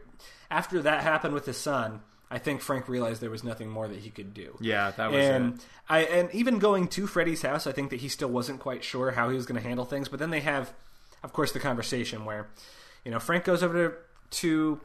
[0.52, 4.00] after that happened with his son, I think Frank realized there was nothing more that
[4.00, 4.58] he could do.
[4.60, 5.66] yeah, that was and it.
[5.88, 9.12] I and even going to Freddy's house, I think that he still wasn't quite sure
[9.12, 10.10] how he was going to handle things.
[10.10, 10.74] But then they have,
[11.24, 12.48] of course, the conversation where,
[13.06, 13.96] you know, Frank goes over to,
[14.40, 14.82] to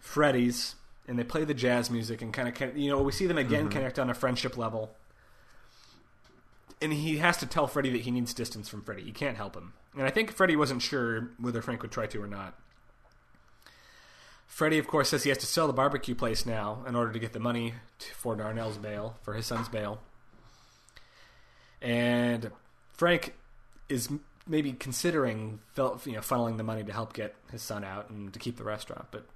[0.00, 0.74] Freddy's
[1.08, 3.64] and they play the jazz music and kind of you know we see them again
[3.64, 3.70] mm-hmm.
[3.70, 4.90] connect on a friendship level.
[6.80, 9.02] And he has to tell Freddy that he needs distance from Freddy.
[9.02, 9.72] He can't help him.
[9.96, 12.54] And I think Freddy wasn't sure whether Frank would try to or not.
[14.46, 17.18] Freddy, of course, says he has to sell the barbecue place now in order to
[17.18, 17.74] get the money
[18.14, 20.00] for Darnell's bail, for his son's bail.
[21.80, 22.50] And
[22.92, 23.34] Frank
[23.88, 24.08] is
[24.46, 28.38] maybe considering you know funneling the money to help get his son out and to
[28.38, 29.06] keep the restaurant.
[29.10, 29.26] But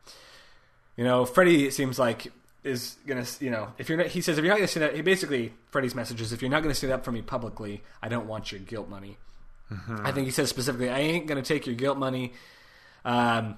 [0.97, 2.33] you know, Freddy it seems like
[2.65, 4.95] is gonna you know if you're not, he says if you're not gonna stand up,
[4.95, 8.09] he basically Freddy's message is if you're not gonna stand up for me publicly, I
[8.09, 9.19] don't want your guilt money.
[10.03, 12.35] I think he says specifically, I ain't gonna take your guilt money.
[13.05, 13.57] Um,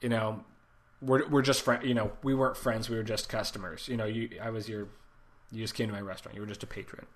[0.00, 0.44] you know,
[1.00, 1.84] we're we're just friend.
[1.84, 2.88] You know, we weren't friends.
[2.88, 3.88] We were just customers.
[3.88, 4.88] You know, you I was your,
[5.52, 6.34] you just came to my restaurant.
[6.34, 7.06] You were just a patron.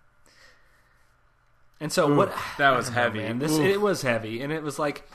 [1.81, 2.33] And so what?
[2.59, 3.19] that was know, heavy.
[3.19, 3.39] man.
[3.39, 3.65] This Oof.
[3.65, 5.09] it was heavy, and it was like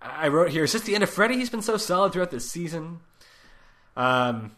[0.00, 0.64] I wrote here.
[0.64, 1.36] Is this the end of Freddy?
[1.36, 3.00] He's been so solid throughout this season.
[3.96, 4.52] Um,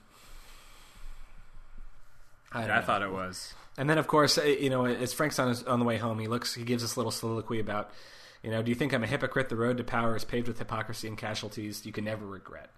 [2.56, 3.54] I, I thought it was.
[3.78, 6.18] And then, of course, uh, you know, as Frank's on his, on the way home,
[6.18, 7.90] he looks, he gives this little soliloquy about,
[8.42, 9.48] you know, do you think I'm a hypocrite?
[9.48, 12.70] The road to power is paved with hypocrisy and casualties you can never regret.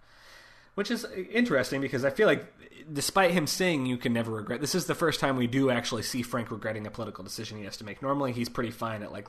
[0.78, 2.46] which is interesting because I feel like
[2.92, 6.04] despite him saying you can never regret, this is the first time we do actually
[6.04, 8.00] see Frank regretting a political decision he has to make.
[8.00, 9.26] Normally, he's pretty fine at like,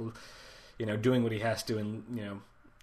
[0.78, 2.42] you know, doing what he has to, and you know,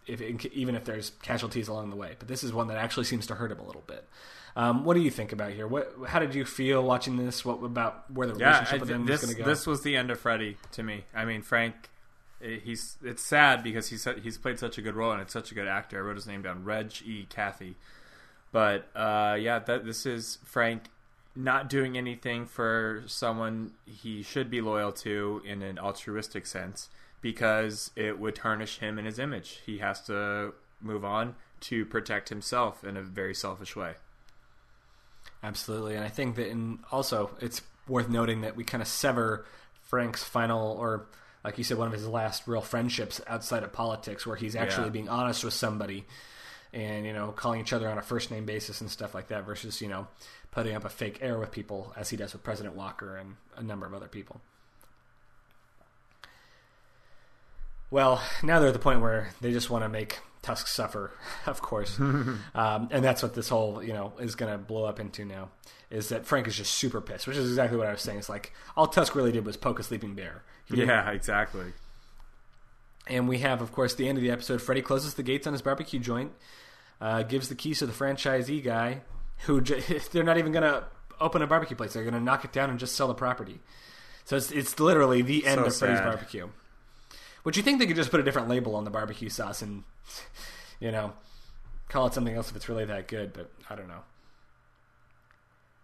[0.09, 2.17] if even if there's casualties along the way.
[2.19, 4.05] But this is one that actually seems to hurt him a little bit.
[4.57, 5.67] Um, what do you think about here?
[5.67, 7.45] What how did you feel watching this?
[7.45, 9.49] What about where the relationship I with them this is going to go?
[9.49, 11.05] this was the end of Freddy to me.
[11.15, 11.91] I mean, Frank,
[12.43, 15.53] eh, he's it's sad because he's he's played such a good role and it's such
[15.53, 15.99] a good actor.
[15.99, 17.27] I wrote his name down, Reg E.
[17.29, 17.75] Cathey.
[18.51, 20.85] But uh, yeah, that this is Frank
[21.35, 26.89] not doing anything for someone he should be loyal to in an altruistic sense
[27.21, 29.61] because it would tarnish him and his image.
[29.67, 33.97] He has to move on to protect himself in a very selfish way.
[35.43, 39.45] Absolutely, and I think that in also it's worth noting that we kind of sever
[39.85, 41.07] Frank's final, or
[41.45, 44.87] like you said, one of his last real friendships outside of politics, where he's actually
[44.87, 44.91] Yeah.
[44.91, 46.05] being honest with somebody,
[46.73, 49.45] and you know, calling each other on a first name basis and stuff like that,
[49.45, 50.09] versus you know,
[50.51, 53.63] putting up a fake air with people as he does with President Walker and a
[53.63, 54.41] number of other people.
[57.91, 61.13] Well, now they're at the point where they just want to make Tusk suffer,
[61.47, 65.01] of course, um, and that's what this whole you know is going to blow up
[65.01, 65.51] into now.
[65.91, 68.19] Is that Frank is just super pissed, which is exactly what I was saying.
[68.19, 70.43] It's like all Tusk really did was poke a sleeping bear.
[70.65, 71.73] He Yeah, exactly.
[73.07, 74.61] and we have, of course, the end of the episode.
[74.61, 76.33] Freddy closes the gates on his barbecue joint,
[77.01, 79.03] uh, gives the keys to the franchisee guy,
[79.47, 79.81] who j-
[80.13, 80.85] they're not even going to
[81.21, 81.93] open a barbecue place.
[81.93, 83.61] They're going to knock it down and just sell the property.
[84.25, 86.49] So it's it's literally the end So of Freddy's barbecue.
[87.47, 89.85] Would you think they could just put a different label on the barbecue sauce and,
[90.81, 91.13] you know,
[91.89, 93.33] call it something else if it's really that good?
[93.33, 94.03] But I don't know.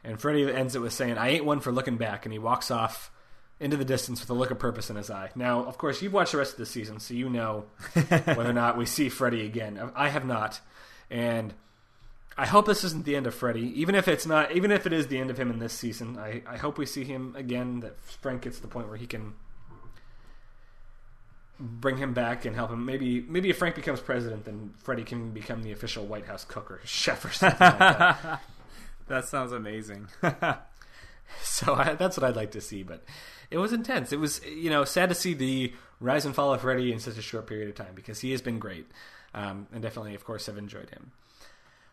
[0.02, 2.72] And Freddy ends it with saying, "I ain't one for looking back," and he walks
[2.72, 3.12] off
[3.60, 5.30] into the distance with a look of purpose in his eye.
[5.36, 8.52] Now, of course, you've watched the rest of the season, so you know whether or
[8.52, 9.92] not we see Freddy again.
[9.94, 10.60] I have not,
[11.10, 11.54] and
[12.36, 13.72] I hope this isn't the end of Freddy.
[13.80, 16.18] Even if it's not, even if it is the end of him in this season,
[16.18, 17.78] I, I hope we see him again.
[17.80, 19.34] That Frank gets to the point where he can
[21.62, 22.84] bring him back and help him.
[22.84, 26.70] Maybe maybe if Frank becomes president, then Freddy can become the official White House cook
[26.70, 28.42] or chef or something like that.
[29.08, 30.08] That sounds amazing.
[31.40, 32.82] So I, that's what I'd like to see.
[32.82, 33.02] But
[33.50, 34.12] it was intense.
[34.12, 37.16] It was you know sad to see the rise and fall of Freddy in such
[37.16, 38.86] a short period of time because he has been great,
[39.34, 41.12] um, and definitely, of course, have enjoyed him.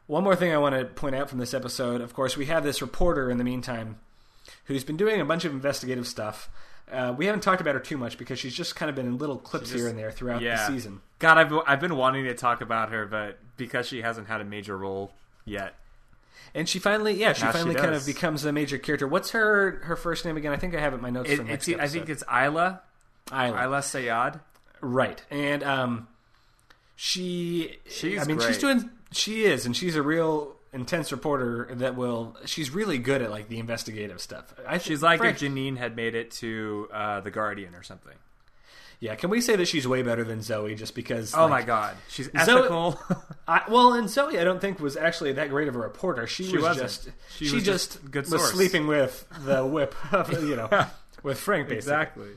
[0.08, 2.64] One more thing I want to point out from this episode, of course, we have
[2.64, 4.00] this reporter in the meantime
[4.66, 6.50] who's been doing a bunch of investigative stuff.
[6.92, 9.18] Uh, we haven't talked about her too much because she's just kind of been in
[9.18, 10.56] little clips just- here and there throughout yeah.
[10.56, 11.02] the season.
[11.20, 14.46] God, I've I've been wanting to talk about her, but because she hasn't had a
[14.46, 15.12] major role
[15.46, 15.76] yet,
[16.56, 19.08] And she finally, yeah, she Now she finally kind of becomes a major character.
[19.08, 20.54] What's her her first name again?
[20.54, 22.80] I think I have it in my notes it, it's, I think it's Ayla
[23.28, 23.54] Ayla.
[23.54, 24.40] Ayla Sayyad.
[24.82, 26.08] Right, and um,
[26.96, 31.96] she, She's I mean, she's doing, she is, and she's a real intense reporter that
[31.96, 32.38] will.
[32.46, 34.54] She's really good at like the investigative stuff.
[34.68, 38.14] I, She's like Frank, if Janine had made it to uh, the Guardian or something.
[39.00, 39.16] yeah.
[39.16, 40.76] Can we say that she's way better than Zoe?
[40.76, 41.34] Just because?
[41.34, 43.00] Oh like, my God, she's Zoe- ethical.
[43.48, 46.28] I, well, and Zoe, I don't think was actually that great of a reporter.
[46.28, 46.86] She, She was wasn't.
[46.88, 48.52] just She she, was just, just good was source.
[48.52, 50.70] sleeping with the whip, of, you know,
[51.24, 52.32] with Frank basically.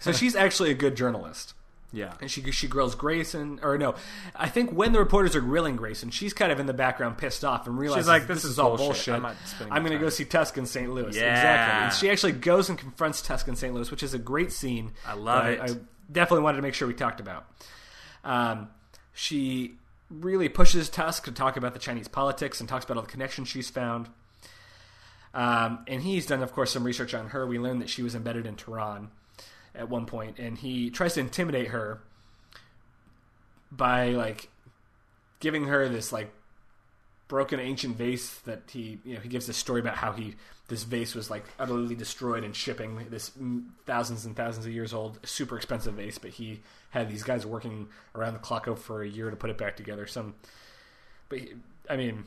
[0.00, 1.54] So she's actually a good journalist.
[1.90, 2.12] Yeah.
[2.20, 3.94] and she she grills Grayson, or no,
[4.36, 7.44] I think when the reporters are grilling Grayson, she's kind of in the background, pissed
[7.44, 9.20] off, and realizes like, this, "This is all bullshit.
[9.22, 9.64] bullshit.
[9.64, 10.92] I'm I'm going to go see Tusk in St.
[10.92, 11.16] Louis.
[11.16, 11.30] Yeah.
[11.30, 11.84] Exactly.
[11.84, 13.72] And she actually goes and confronts Tusk in St.
[13.74, 14.92] Louis, which is a great scene.
[15.06, 15.60] I love it.
[15.60, 15.68] I, I
[16.12, 17.46] definitely wanted to make sure we talked about.
[18.22, 18.68] Um,
[19.14, 19.76] she
[20.10, 23.48] really pushes Tusk to talk about the Chinese politics and talks about all the connections
[23.48, 24.08] she's found.
[25.34, 27.46] Um, and he's done, of course, some research on her.
[27.46, 29.10] We learned that she was embedded in Tehran
[29.78, 32.00] at one point, and he tries to intimidate her
[33.70, 34.48] by like
[35.40, 36.32] giving her this like
[37.28, 40.34] broken ancient vase that he you know he gives this story about how he
[40.68, 43.06] this vase was like utterly destroyed in shipping.
[43.10, 43.30] This
[43.86, 46.60] thousands and thousands of years old super expensive vase but he
[46.90, 50.06] had these guys working around the clock for a year to put it back together.
[50.06, 50.34] Some
[51.28, 51.52] but he,
[51.88, 52.24] i mean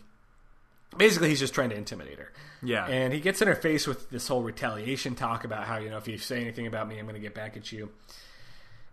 [0.98, 2.86] basically he's just trying to intimidate her Yeah.
[2.86, 5.98] and he gets in her face with this whole retaliation talk about how you know
[5.98, 7.90] if you say anything about me i'm going to get back at you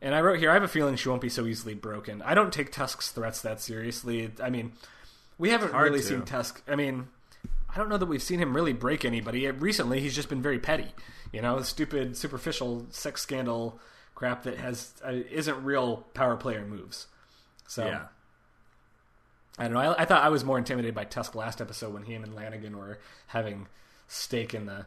[0.00, 2.22] and I wrote here, I have a feeling she won't be so easily broken.
[2.22, 4.30] I don't take Tusk's threats that seriously.
[4.40, 4.74] I mean,
[5.38, 6.04] we haven't really to.
[6.06, 6.62] seen Tusk.
[6.68, 7.08] I mean,
[7.68, 9.50] I don't know that we've seen him really break anybody.
[9.50, 10.86] Recently, he's just been very petty.
[11.32, 13.80] You know, stupid, superficial sex scandal
[14.14, 17.08] crap that has uh, isn't real power player moves.
[17.66, 18.04] So yeah.
[19.58, 19.80] I don't know.
[19.80, 22.74] I, I thought I was more intimidated by Tusk last episode when him and Lanagin
[22.74, 22.98] were
[23.28, 23.66] having
[24.06, 24.86] steak in the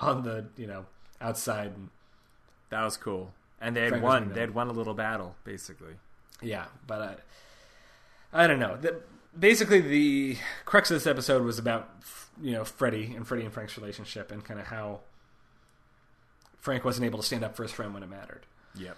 [0.00, 0.86] on the you know
[1.20, 1.72] outside.
[1.74, 1.90] And,
[2.70, 3.32] That was cool.
[3.60, 4.32] And they had Frank won.
[4.32, 5.94] They had won a little battle, basically.
[6.40, 7.20] Yeah, but
[8.32, 8.76] I, I don't know.
[8.76, 9.00] The,
[9.38, 11.90] basically the crux of this episode was about
[12.40, 15.00] you know Freddy and Freddy and Frank's relationship and kind of how
[16.60, 18.46] Frank wasn't able to stand up for his friend when it mattered.
[18.76, 18.96] Yep.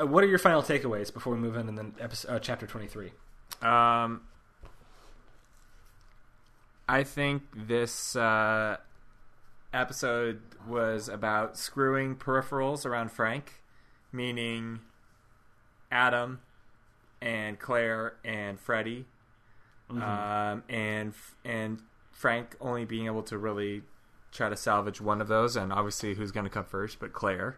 [0.00, 2.66] Uh, what are your final takeaways before we move in and then episode, uh, chapter
[2.66, 3.10] 23?
[3.62, 4.22] Um,
[6.90, 8.78] I think this uh,
[9.72, 13.62] episode was about screwing peripherals around Frank,
[14.10, 14.80] meaning
[15.92, 16.40] Adam
[17.22, 19.06] and Claire and Freddy,
[19.88, 21.14] um, and
[21.44, 21.78] and
[22.10, 23.82] Frank only being able to really
[24.32, 27.56] try to salvage one of those, and obviously who's going to come first, but Claire.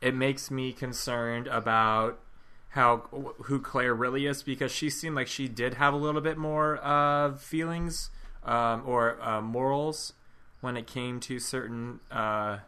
[0.00, 2.20] It makes me concerned about
[2.68, 2.98] how
[3.46, 6.78] who Claire really is because she seemed like she did have a little bit more
[6.80, 8.10] uh, feelings
[8.44, 10.12] um, or uh, morals
[10.60, 12.58] when it came to certain uh,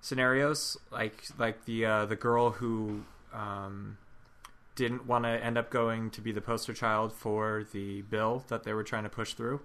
[0.00, 3.98] scenarios, like like the uh, the girl who um,
[4.74, 8.64] didn't want to end up going to be the poster child for the bill that
[8.64, 9.60] they were trying to push through.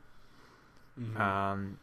[1.22, 1.80] Um,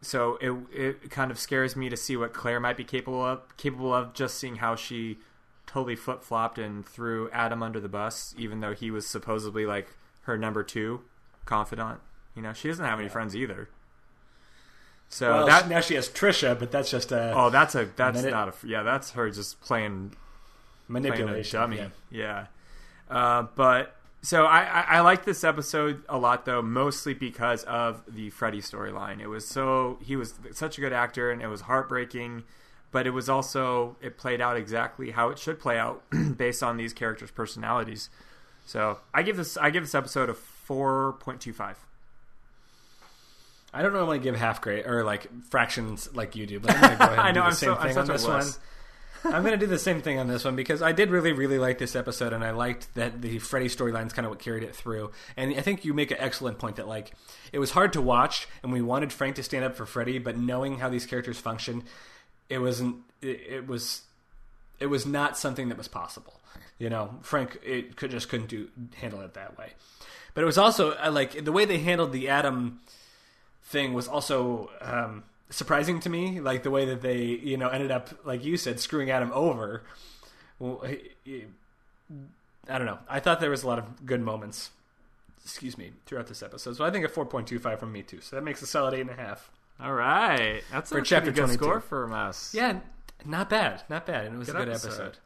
[0.00, 3.56] so it it kind of scares me to see what Claire might be capable of.
[3.56, 5.18] Capable of just seeing how she
[5.66, 9.88] totally flip flopped and threw Adam under the bus, even though he was supposedly like
[10.22, 11.02] her number two
[11.44, 12.00] confidant.
[12.34, 13.68] You know, she doesn't have any friends either.
[15.08, 18.16] So well, that now she has Trisha, but that's just a oh, that's a that's
[18.16, 20.10] Minute- not a yeah, that's her just playing
[20.88, 21.60] playing manipulation.
[21.60, 21.76] dummy.
[21.76, 21.88] yeah.
[22.10, 22.46] Yeah.
[23.08, 28.02] Uh, but so I, I, I like this episode a lot though, mostly because of
[28.08, 29.20] the Freddy storyline.
[29.20, 32.44] It was so he was such a good actor, and it was heartbreaking.
[32.90, 36.02] But it was also it played out exactly how it should play out
[36.36, 38.08] based on these characters' personalities.
[38.64, 40.34] So I give this I give this episode a
[40.64, 41.78] four point two five.
[43.72, 46.92] I don't normally give half grade or like fractions like you do, but I'm going
[46.92, 48.46] to go ahead and I know, do the I'm same so- thing on this one.
[49.26, 51.58] I'm going to do the same thing on this one because I did really, really
[51.58, 54.62] like this episode, and I liked that the Freddy storyline is kind of what carried
[54.62, 55.12] it through.
[55.34, 57.12] And I think you make an excellent point that like
[57.50, 60.36] it was hard to watch, and we wanted Frank to stand up for Freddy, but
[60.36, 61.84] knowing how these characters function,
[62.50, 62.96] it wasn't.
[63.22, 64.02] It, it was.
[64.78, 66.38] It was not something that was possible.
[66.78, 69.72] You know, Frank it could just couldn't do handle it that way.
[70.34, 72.80] But it was also I like the way they handled the Adam
[73.62, 76.40] thing was also um, surprising to me.
[76.40, 79.82] Like the way that they, you know, ended up, like you said, screwing Adam over.
[80.58, 80.84] Well,
[82.68, 82.98] I don't know.
[83.08, 84.70] I thought there was a lot of good moments.
[85.44, 86.74] Excuse me, throughout this episode.
[86.76, 88.20] So I think a four point two five from me too.
[88.22, 89.50] So that makes a solid eight and a half.
[89.78, 91.62] All right, that's For a chapter good 22.
[91.62, 92.54] score from us.
[92.54, 92.78] Yeah,
[93.26, 94.88] not bad, not bad, and it was Good a good episode.
[94.88, 95.18] episode.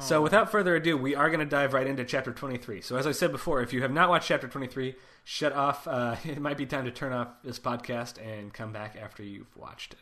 [0.00, 2.80] So without further ado, we are going to dive right into chapter 23.
[2.80, 5.86] So as I said before, if you have not watched chapter 23, shut off.
[5.86, 9.54] Uh, it might be time to turn off this podcast and come back after you've
[9.56, 9.98] watched it.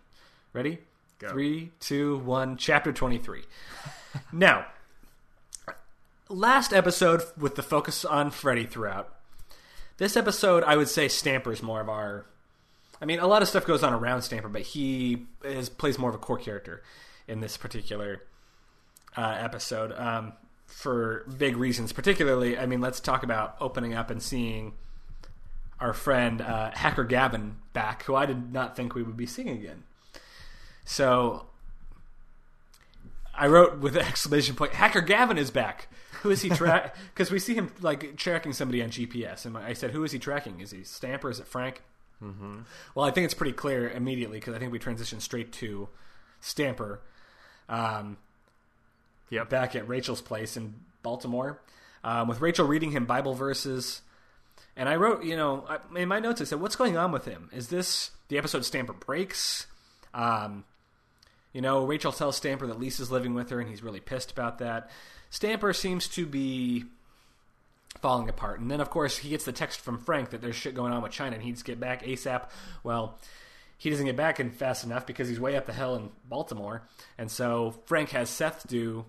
[0.53, 0.79] Ready?
[1.19, 1.31] Go.
[1.31, 2.57] Three, two, one.
[2.57, 3.43] Chapter 23.
[4.33, 4.67] now,
[6.29, 9.15] last episode with the focus on Freddy throughout.
[9.99, 12.25] This episode, I would say Stamper's more of our
[13.01, 16.11] I mean, a lot of stuff goes on around Stamper, but he is plays more
[16.11, 16.83] of a core character
[17.27, 18.23] in this particular
[19.17, 20.33] uh, episode um,
[20.67, 21.93] for big reasons.
[21.93, 24.75] Particularly, I mean, let's talk about opening up and seeing
[25.81, 29.49] our friend uh, Hacker Gavin back, who I did not think we would be seeing
[29.49, 29.85] again.
[30.85, 31.47] So
[33.35, 35.89] I wrote with an exclamation point: "Hacker Gavin is back."
[36.23, 36.95] Who is he track?
[37.15, 40.19] Because we see him like tracking somebody on GPS, and I said, "Who is he
[40.19, 40.61] tracking?
[40.61, 41.31] Is he Stamper?
[41.31, 41.83] Is it Frank?"
[42.95, 45.89] Well, I think it's pretty clear immediately because I think we transition straight to
[46.41, 47.01] Stamper
[47.71, 48.19] um,
[49.31, 49.49] Yep.
[49.49, 51.61] back at Rachel's place in Baltimore
[52.05, 54.03] um, with Rachel reading him Bible verses.
[54.77, 55.67] And I wrote, you know,
[55.97, 57.51] in my notes, I said, what's going on with him?
[57.53, 59.67] Is this the episode Stamper breaks?
[60.15, 60.65] Um,
[61.53, 64.59] you know, Rachel tells Stamper that Lisa's living with her and he's really pissed about
[64.59, 64.91] that.
[65.31, 66.85] Stamper seems to be
[68.01, 68.61] falling apart.
[68.61, 71.03] And then, of course, he gets the text from Frank that there's shit going on
[71.03, 72.49] with China and he needs to get back ASAP.
[72.85, 73.19] Well,
[73.79, 76.83] he doesn't get back in fast enough because he's way up the hill in Baltimore.
[77.19, 79.07] And so Frank has Seth do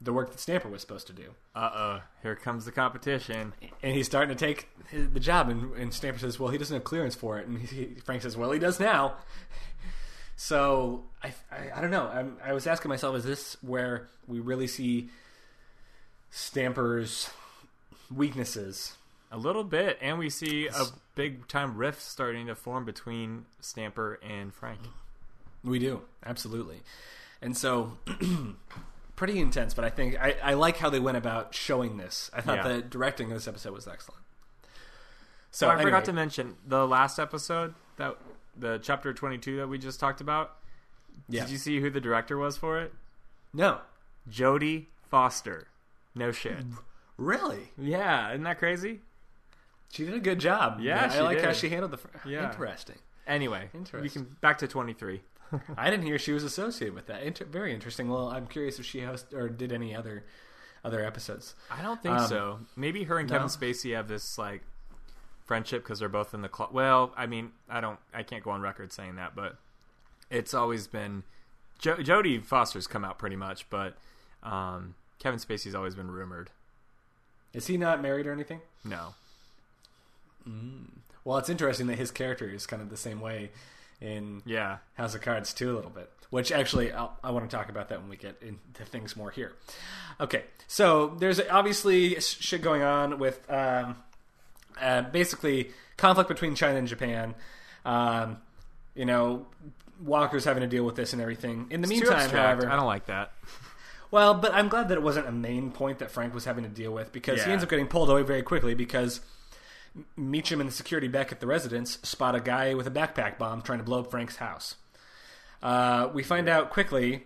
[0.00, 1.34] the work that Stamper was supposed to do.
[1.54, 3.54] Uh oh, here comes the competition.
[3.82, 5.48] And he's starting to take his, the job.
[5.48, 7.46] And, and Stamper says, well, he doesn't have clearance for it.
[7.46, 9.16] And he, Frank says, well, he does now.
[10.36, 12.08] So I, I, I don't know.
[12.08, 15.10] I'm, I was asking myself, is this where we really see
[16.30, 17.30] Stamper's
[18.14, 18.94] weaknesses?
[19.30, 20.84] A little bit, and we see a
[21.16, 24.78] big time rift starting to form between Stamper and Frank.
[25.64, 26.82] We do absolutely,
[27.42, 27.98] and so
[29.16, 29.74] pretty intense.
[29.74, 32.30] But I think I, I like how they went about showing this.
[32.34, 32.68] I thought Yeah.
[32.68, 34.22] the directing of this episode was excellent.
[35.50, 38.16] So So I anyway, forgot to mention the last episode that
[38.56, 40.56] the chapter twenty two that we just talked about.
[41.28, 41.42] yeah.
[41.42, 42.92] Did you see who the director was for it?
[43.52, 43.80] no,
[44.28, 45.68] Jodie Foster.
[46.14, 46.64] No shit.
[47.16, 49.00] really, Yeah, isn't that crazy?
[49.92, 50.80] She did a good job.
[50.80, 51.98] Yeah, I she like how she handled the.
[51.98, 52.50] Fr- Yeah.
[52.50, 52.96] Interesting.
[53.26, 54.00] Anyway, interesting.
[54.02, 55.22] we can back to 23.
[55.76, 57.22] I didn't hear she was associated with that.
[57.22, 58.08] Inter- very interesting.
[58.08, 60.24] Well, I'm curious if she host or did any other
[60.84, 61.54] other episodes.
[61.70, 62.58] I don't think Um, so.
[62.76, 63.34] Maybe her and no?
[63.36, 64.62] Kevin Spacey have this like
[65.46, 66.70] friendship because they're both in the club.
[66.72, 69.56] Well, I mean, I don't, I can't go on record saying that, but
[70.30, 71.22] it's always been
[71.78, 73.96] jo- Jodie Foster's come out pretty much, but
[74.42, 76.50] um, Kevin Spacey's always been rumored.
[77.54, 78.60] Is he not married or anything?
[78.84, 79.14] No,
[81.24, 83.50] Well, it's interesting that his character is kind of the same way
[84.00, 86.10] in yeah, House of Cards too, a little bit.
[86.30, 89.30] Which actually, I'll, I want to talk about that when we get into things more
[89.30, 89.52] here.
[90.20, 93.96] Okay, so there's obviously shit going on with um,
[94.80, 97.34] uh, basically conflict between China and Japan.
[97.84, 98.38] Um,
[98.94, 99.46] you know,
[100.02, 101.66] Walker's having to deal with this and everything.
[101.70, 103.32] In the It's meantime, however, I don't like that.
[104.10, 106.70] well, but I'm glad that it wasn't a main point that Frank was having to
[106.70, 109.20] deal with because he ends up getting pulled away very quickly because
[110.18, 113.62] Meechum and the security back at the residence spot a guy with a backpack bomb
[113.62, 114.76] trying to blow up Frank's house.
[115.62, 117.24] Uh, we find out quickly,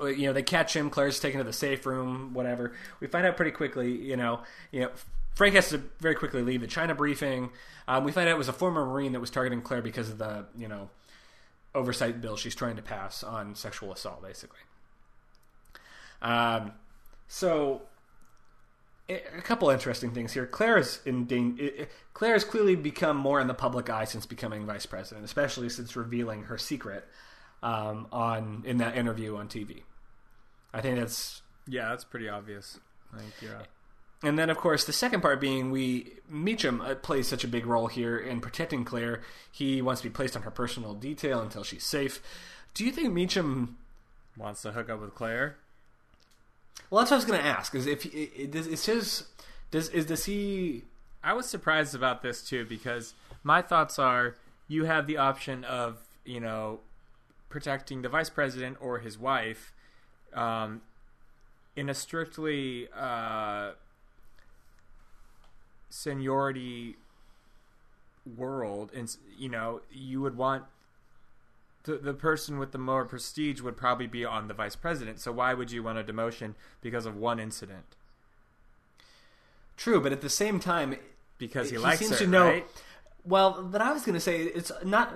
[0.00, 0.90] uh, you know, they catch him.
[0.90, 2.72] Claire's taken to the safe room, whatever.
[3.00, 4.90] We find out pretty quickly, you know, you know,
[5.34, 7.50] Frank has to very quickly leave the China briefing.
[7.88, 10.18] Um, we find out it was a former Marine that was targeting Claire because of
[10.18, 10.90] the, you know,
[11.74, 14.58] oversight bill she's trying to pass on sexual assault, basically.
[16.20, 16.72] Um,
[17.28, 17.82] so
[19.14, 20.46] a couple interesting things here.
[20.46, 24.04] Claire is in dan- i- i- Claire has clearly become more in the public eye
[24.04, 27.06] since becoming vice president, especially since revealing her secret
[27.62, 29.82] um, on in that interview on TV.
[30.74, 32.78] I think that's Yeah, that's pretty obvious.
[33.14, 33.62] I think yeah.
[34.22, 37.66] and then, of course, the second part being we Meechum uh, plays such a big
[37.66, 39.20] role here in protecting Claire.
[39.50, 42.20] He wants to be placed on her personal detail until she's safe.
[42.74, 43.74] Do you think Meechum?
[44.36, 45.56] Wants to hook up with Claire.
[46.90, 47.74] Well, that's what I was going to ask.
[47.74, 48.02] Is if
[48.50, 49.24] does is his
[49.70, 50.84] does is does he?
[51.24, 54.36] I was surprised about this too because my thoughts are
[54.68, 56.80] you have the option of you know
[57.48, 59.72] protecting the vice president or his wife
[60.34, 60.80] um,
[61.76, 63.72] in a strictly uh,
[65.90, 66.96] seniority
[68.36, 70.64] world, and you know you would want
[71.84, 75.20] the the person with the more prestige would probably be on the vice president.
[75.20, 77.84] So why would you want a demotion because of one incident?
[79.76, 80.96] True, but at the same time,
[81.38, 82.66] Because he, He likes seems her, to know- right?
[83.24, 85.12] Well, but I was going to say it's not.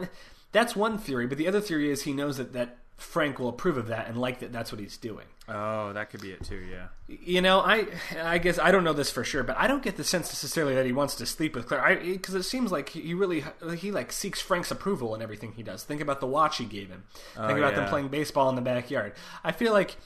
[0.53, 3.77] That's one theory, but the other theory is he knows that that Frank will approve
[3.77, 4.53] of that and like that.
[4.53, 5.27] That's what he's doing.
[5.49, 6.57] Oh, that could be it too.
[6.71, 6.87] Yeah.
[7.09, 7.87] You know, I
[8.21, 10.75] I guess I don't know this for sure, but I don't get the sense necessarily
[10.75, 12.01] that he wants to sleep with Claire.
[12.03, 13.45] Because it seems like he really
[13.77, 15.85] he like seeks Frank's approval in everything he does.
[15.85, 17.05] Think about the watch he gave him.
[17.35, 19.13] Think oh, about them playing baseball in the backyard.
[19.45, 19.97] I feel like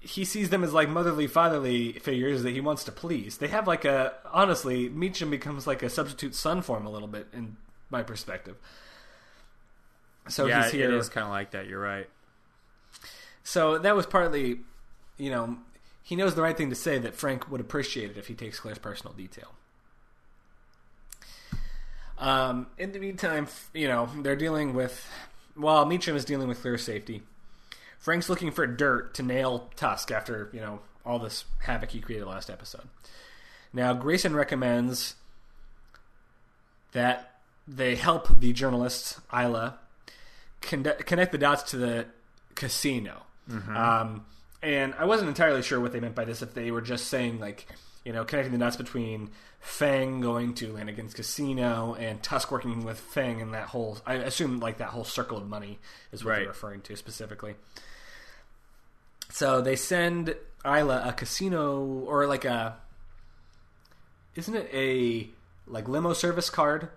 [0.00, 3.38] he sees them as like motherly, fatherly figures that he wants to please.
[3.38, 7.08] They have like a honestly, Meechum becomes like a substitute son for him a little
[7.08, 7.56] bit in
[7.90, 8.56] my perspective.
[10.28, 10.90] So yeah, he's here.
[10.90, 11.66] it is kind of like that.
[11.66, 12.08] You're right.
[13.44, 14.60] So that was partly,
[15.16, 15.56] you know,
[16.02, 18.60] he knows the right thing to say that Frank would appreciate it if he takes
[18.60, 19.54] Claire's personal detail.
[22.18, 25.08] Um, in the meantime, you know, they're dealing with,
[25.54, 27.22] while Meechum is dealing with Claire's safety,
[27.98, 32.26] Frank's looking for dirt to nail Tusk after, you know, all this havoc he created
[32.26, 32.88] last episode.
[33.72, 35.14] Now, Grayson recommends
[36.92, 37.34] that
[37.66, 39.74] they help the journalist, Ayla,
[40.60, 42.06] conde- connect the dots to the
[42.54, 43.22] casino.
[43.50, 44.26] Um,
[44.62, 46.42] and I wasn't entirely sure what they meant by this.
[46.42, 47.66] If they were just saying like,
[48.04, 49.30] you know, connecting the dots between
[49.60, 53.98] Feng going to Lanagin's casino and Tusk working with Feng and that whole.
[54.06, 55.78] I assume like that whole circle of money
[56.12, 56.38] is what Right.
[56.40, 57.54] they're referring to specifically.
[59.30, 60.34] So they send
[60.64, 62.76] Ayla a casino or like a.
[64.34, 65.28] Isn't it a
[65.66, 66.88] like limo service card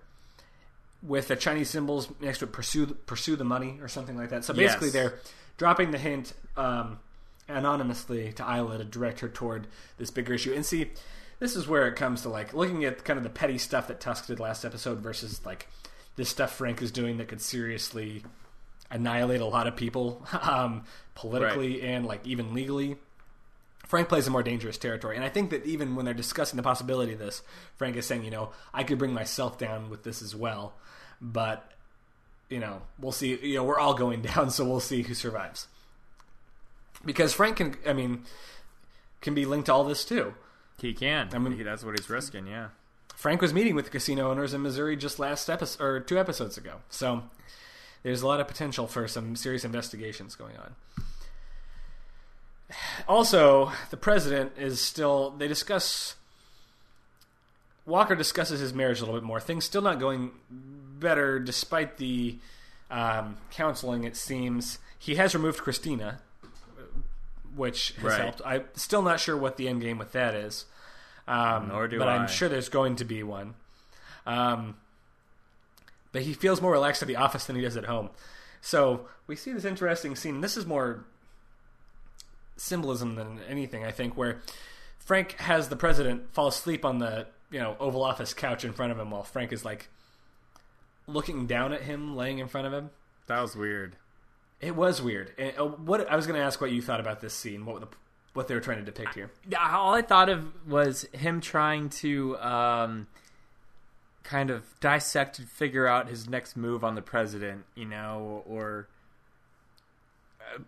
[1.02, 2.52] with the Chinese symbols next to it?
[2.52, 4.44] Pursue pursue the money or something like that.
[4.46, 4.94] So basically, Yes.
[4.94, 5.20] they're
[5.58, 7.00] dropping the hint um,
[7.48, 10.54] anonymously to Ayla to direct her toward this bigger issue.
[10.54, 10.92] And see,
[11.40, 14.00] this is where it comes to like looking at kind of the petty stuff that
[14.00, 15.68] Tusk did last episode versus like
[16.16, 18.24] this stuff Frank is doing that could seriously
[18.90, 20.84] annihilate a lot of people um,
[21.16, 22.98] politically and like even legally.
[23.92, 26.64] Frank plays a more dangerous territory, and I think that even when they're discussing the
[26.64, 27.42] possibility of this,
[27.76, 30.76] Frank is saying, you know, I could bring myself down with this as well,
[31.20, 31.70] but
[32.50, 33.36] you know, we'll see.
[33.36, 35.68] You know, we're all going down, so we'll see who survives.
[37.04, 38.24] Because Frank can, I mean,
[39.20, 40.36] can be linked to all this too.
[40.80, 41.28] He can.
[41.34, 42.48] I mean- that's what he's risking.
[42.48, 42.70] Yeah.
[43.18, 46.58] Frank was meeting with the casino owners in Missouri just last episode or two episodes
[46.58, 46.76] ago.
[46.90, 47.24] So
[48.04, 50.76] there's a lot of potential for some serious investigations going on.
[53.08, 55.32] Also, the president is still.
[55.32, 56.16] They discuss
[57.86, 59.40] Walker discusses his marriage a little bit more.
[59.40, 62.38] Things still not going better despite the
[62.90, 64.04] um, counseling.
[64.04, 66.20] It seems he has removed Christina,
[67.56, 68.22] which has Right.
[68.22, 68.42] helped.
[68.46, 70.66] I'm still not sure what the end game with that is.
[71.28, 72.16] Um, Nor do but I.
[72.18, 73.56] I'm sure there's going to be one.
[74.26, 74.76] Um,
[76.12, 78.10] but he feels more relaxed at the office than he does at home.
[78.62, 80.42] So we see this interesting scene.
[80.42, 81.06] This is more
[82.58, 84.42] symbolism than anything, I think, where
[85.00, 88.92] Frank has the president fall asleep on the you know Oval Office couch in front
[88.92, 89.90] of him while Frank is like
[91.08, 92.90] looking down at him, laying in front of him.
[93.28, 93.96] That was weird.
[94.60, 95.34] It was weird.
[95.38, 97.82] And, uh, what I was going to ask what you thought about this scene, what
[97.82, 97.88] the,
[98.34, 99.32] what they were trying to depict here.
[99.50, 103.08] Yeah, all I thought of was him trying to um,
[104.24, 108.88] kind of dissect and figure out his next move on the president, you know, or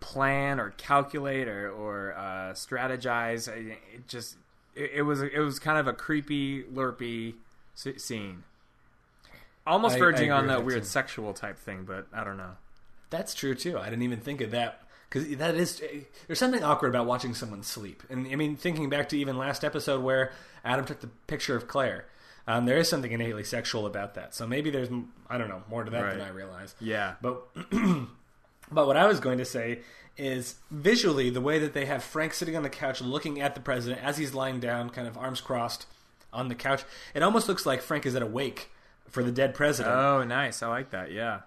[0.00, 3.48] plan or calculate or, or uh, strategize.
[3.52, 4.36] I- It just
[4.74, 7.34] it, it was it was kind of a creepy, lurpy
[7.76, 8.42] s- scene,
[9.66, 10.88] almost I- I verging agree on that weird too.
[10.88, 12.56] sexual type thing, but I don't know.
[13.10, 13.78] That's true too.
[13.78, 15.80] I didn't even think of that because that is
[16.26, 18.02] there's something awkward about watching someone sleep.
[18.10, 20.32] And I mean, thinking back to even last episode where
[20.64, 22.06] Adam took the picture of Claire,
[22.48, 24.34] um, there is something innately sexual about that.
[24.34, 24.88] So maybe there's
[25.30, 26.74] I don't know more to that than I realize.
[26.80, 27.14] Yeah.
[27.22, 27.42] But
[28.74, 29.80] but what I was going to say
[30.16, 33.60] is visually the way that they have Frank sitting on the couch looking at the
[33.60, 35.86] president as he's lying down, kind of arms crossed
[36.32, 36.84] on the couch.
[37.14, 38.70] It almost looks like Frank is at a wake
[39.08, 40.62] for the dead president Oh, nice.
[40.62, 41.10] I like that.
[41.12, 41.40] Yeah.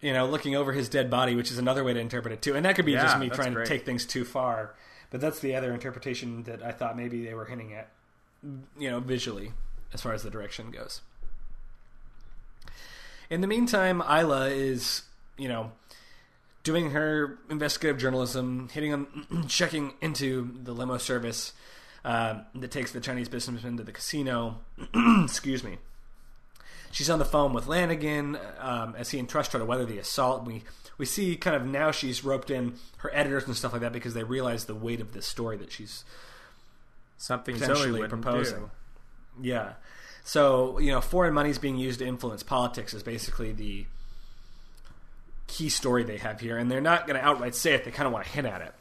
[0.00, 2.54] you know, looking over his dead body, which is another way to interpret it too.
[2.54, 3.66] And that could be Yeah, just me trying great.
[3.66, 4.74] to take things too far.
[5.10, 7.88] But that's the other interpretation that I thought maybe they were hinting at,
[8.78, 9.52] you know, visually,
[9.92, 11.02] as far as the direction goes.
[13.30, 15.02] In the meantime, Ayla is,
[15.38, 15.72] you know,
[16.64, 21.52] doing her investigative journalism, hitting on, checking into the limo service
[22.04, 24.58] uh, that takes the Chinese businessman to the casino.
[25.22, 25.78] Excuse me.
[26.90, 30.44] She's on the phone with Lanagin um, as he entrusts her to weather the assault.
[30.44, 30.62] We
[30.96, 34.14] we see kind of now she's roped in her editors and stuff like that because
[34.14, 36.04] they realize the weight of this story that she's
[37.16, 38.58] Something Potentially proposing.
[38.58, 38.70] do.
[39.42, 39.72] yeah.
[40.24, 43.86] So you know, foreign money is being used to influence politics is basically the
[45.46, 47.84] key story they have here, and they're not going to outright say it.
[47.84, 48.74] They kind of want to hint at it.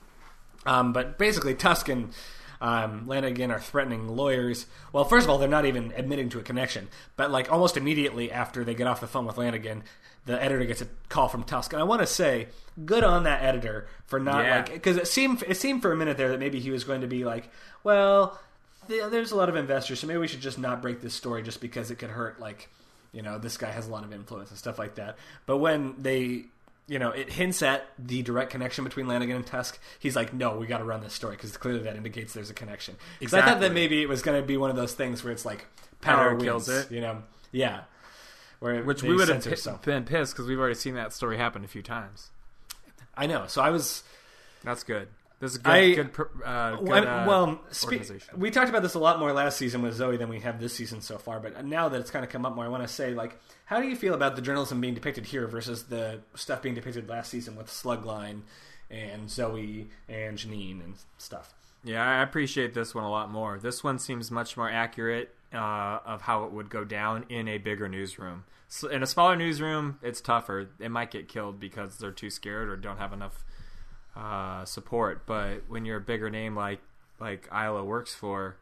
[0.66, 2.14] Um, but basically, Tusk and
[2.62, 4.66] um, Lanagin are threatening lawyers.
[4.94, 6.88] Well, first of all, they're not even admitting to a connection.
[7.18, 9.82] But like almost immediately after they get off the phone with Lanagin,
[10.26, 12.48] the editor gets a call from Tusk, and I want to say,
[12.86, 14.56] good on that editor for not Yeah.
[14.58, 17.02] like because it seemed it seemed for a minute there that maybe he was going
[17.02, 17.50] to be like,
[17.84, 18.40] well,
[18.88, 21.44] th- there's a lot of investors, so maybe we should just not break this story
[21.44, 22.70] just because it could hurt like
[23.14, 25.18] you know this guy has a lot of influence and stuff like that.
[25.46, 26.46] But when they
[26.88, 29.80] you know, it hints at the direct connection between Lanagin and Tusk.
[30.00, 32.54] He's like, no, we got to run this story because clearly that indicates there's a
[32.54, 32.98] connection.
[33.20, 35.32] Because I thought that maybe it was going to be one of those things where
[35.32, 35.66] it's like
[36.02, 36.92] power Editor kills wins, it.
[36.92, 37.24] you know?
[37.52, 37.82] Yeah.
[38.60, 39.80] Where Which we would have some.
[39.84, 42.32] been pissed because we've already seen that story happen a few times.
[43.16, 43.46] I know.
[43.48, 44.04] So I was.
[44.64, 45.08] That's good.
[45.44, 45.72] This is good.
[45.74, 46.10] I- good,
[46.46, 48.40] uh, good uh, well, spe- organization.
[48.40, 50.74] we talked about this a lot more last season with Zoe than we have this
[50.74, 51.42] season so far.
[51.42, 53.82] But now that it's kind of come up more, I want to say, like, how
[53.82, 57.30] do you feel about the journalism being depicted here versus the stuff being depicted last
[57.30, 58.44] season with Slugline
[58.90, 61.54] and Zoe and Janine and stuff?
[61.84, 63.60] Yeah, I appreciate this one a lot more.
[63.60, 67.58] This one seems much more accurate uh, of how it would go down in a
[67.58, 68.46] bigger newsroom.
[68.70, 70.70] So in a smaller newsroom, it's tougher.
[70.80, 73.44] It might get killed because they're too scared or don't have enough
[74.16, 75.26] uh, support.
[75.26, 76.80] But when you're a bigger name like
[77.20, 78.58] like Ayla works for,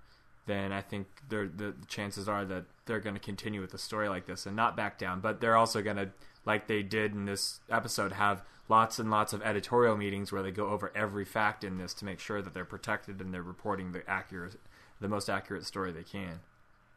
[0.45, 4.09] then I think they're, the chances are that they're going to continue with a story
[4.09, 5.19] like this and not back down.
[5.19, 6.09] But they're also going to,
[6.45, 10.51] like they did in this episode, have lots and lots of editorial meetings where they
[10.51, 13.91] go over every fact in this to make sure that they're protected and they're reporting
[13.91, 14.55] the accurate,
[14.99, 16.39] the most accurate story they can.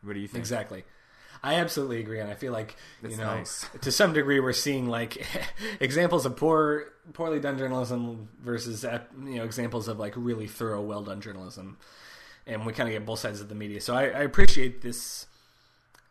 [0.03, 0.41] What do you think?
[0.41, 0.85] Exactly.
[1.45, 3.66] I absolutely agree, and I feel like you know, nice.
[3.82, 5.24] to some degree, we're seeing like
[5.80, 10.80] examples of poor, poorly done journalism versus uh, you know examples of like really thorough,
[10.80, 11.76] well done journalism,
[12.47, 13.80] and we kind of get both sides of the media.
[13.80, 15.26] So I, I appreciate this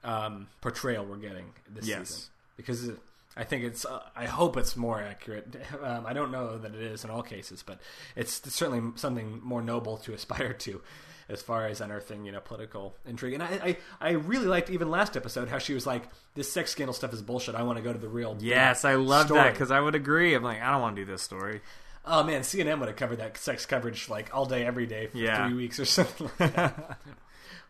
[0.03, 2.09] um, portrayal we're getting this Yes.
[2.09, 2.23] season
[2.57, 2.99] because it-
[3.35, 3.83] I think it's.
[3.83, 5.55] Uh, I hope it's more accurate.
[5.83, 7.79] Um, I don't know that it is in all cases, but
[8.15, 10.81] it's certainly something more noble to aspire to,
[11.29, 13.33] as far as unearthing you know political intrigue.
[13.33, 16.03] And I, I, I really liked even last episode how she was like,
[16.35, 17.55] "This sex scandal stuff is bullshit.
[17.55, 19.95] I want to go to the real." Yes, I love story." that because I would
[19.95, 20.33] agree.
[20.33, 21.61] I'm like, I don't want to do this story.
[22.05, 25.17] Oh man, CNN would have covered that sex coverage like all day, every day for
[25.17, 25.47] Yeah.
[25.47, 26.29] three weeks or something.
[26.39, 26.75] Like.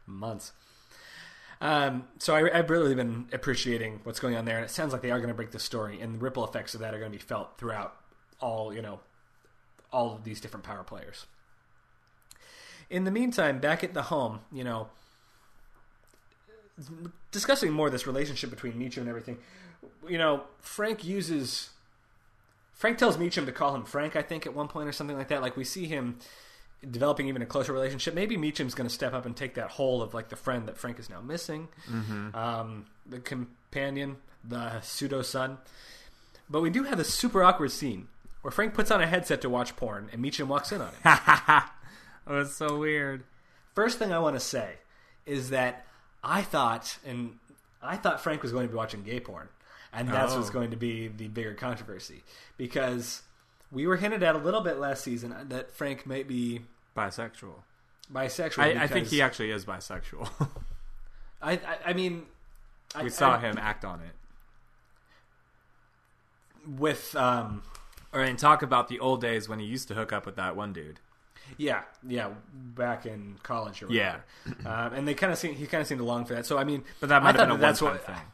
[0.05, 0.51] Months.
[1.61, 5.01] Um, so I, I've really been appreciating what's going on there, and it sounds like
[5.01, 7.11] they are going to break the story, and the ripple effects of that are going
[7.11, 7.95] to be felt throughout
[8.41, 8.99] all you know,
[9.91, 11.25] all of these different power players.
[12.93, 14.87] In the meantime, back at the home, you know,
[17.31, 19.37] discussing more this relationship between Meechum and everything,
[20.07, 21.69] you know, Frank uses.
[22.73, 25.29] Frank tells Meechum to call him Frank, I think, at one point or something like
[25.29, 25.41] that.
[25.41, 26.17] Like we see him
[26.89, 28.13] developing even a closer relationship.
[28.13, 30.77] Maybe Meechum's going to step up and take that hold of like the friend that
[30.77, 32.35] Frank is now missing, Mm-hmm.
[32.35, 35.57] um, the companion, the pseudo son.
[36.49, 38.07] But we do have this super awkward scene
[38.41, 41.63] where Frank puts on a headset to watch porn and Meechum walks in on it.
[42.27, 43.23] Oh, it's so weird.
[43.75, 44.75] First thing I want to say
[45.25, 45.85] is that
[46.23, 47.37] I thought, and
[47.81, 49.49] I thought Frank was going to be watching gay porn,
[49.91, 50.37] and that's Oh.
[50.37, 52.23] what's going to be the bigger controversy
[52.57, 53.23] because
[53.71, 56.61] we were hinted at a little bit last season that Frank might be
[56.95, 57.63] Bisexual.
[58.13, 58.59] bisexual.
[58.77, 60.29] I, I think he actually is bisexual.
[61.41, 62.27] I, I, I mean,
[62.95, 64.15] I, we saw I- him act on it.
[66.79, 67.63] with um,
[68.13, 70.55] Or and talk about the old days when he used to hook up with that
[70.55, 70.99] one dude.
[71.57, 74.17] Yeah, yeah, back in college or Yeah.
[74.45, 74.67] whatever.
[74.69, 76.45] um, and they kind of seem he kind of seemed along for that.
[76.45, 78.25] So I mean, But that might have been a that's one-time what thing.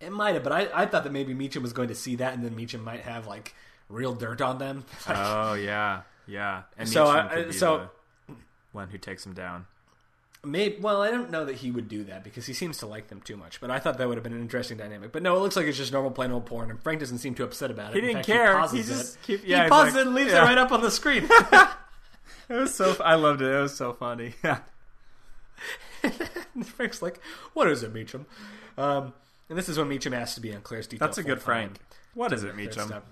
[0.00, 2.34] It might have, but I, I thought that maybe Meechum was going to see that,
[2.34, 3.54] and then Meechum might have like
[3.88, 4.84] real dirt on them.
[5.08, 6.62] Oh yeah, yeah.
[6.76, 7.88] And So, I- be so-
[8.28, 8.34] the
[8.72, 9.66] one who takes him down.
[10.44, 13.06] Maybe, well, I don't know that he would do that because he seems to like
[13.08, 13.60] them too much.
[13.60, 15.12] But I thought that would have been an interesting dynamic.
[15.12, 17.34] But no, it looks like it's just normal plain old porn, and Frank doesn't seem
[17.36, 17.94] too upset about it.
[17.94, 18.54] He In didn't fact, care.
[18.54, 19.22] He, pauses He just it.
[19.22, 20.42] keep- he yeah, he's pauses like- it and leaves yeah.
[20.42, 21.28] it right up on the screen.
[22.48, 22.96] It was so.
[23.02, 23.46] I loved it.
[23.54, 24.34] It was so funny.
[24.44, 24.58] Yeah.
[26.54, 27.20] And Frank's like,
[27.54, 28.24] "What is it, Meechum?"
[28.76, 29.14] Um,
[29.48, 31.06] and this is when Meechum asks to be on Claire's detail.
[31.06, 31.68] That's a good full-time.
[31.74, 31.80] Frank.
[32.14, 32.86] What is it, Good Meechum?
[32.88, 33.02] stuff.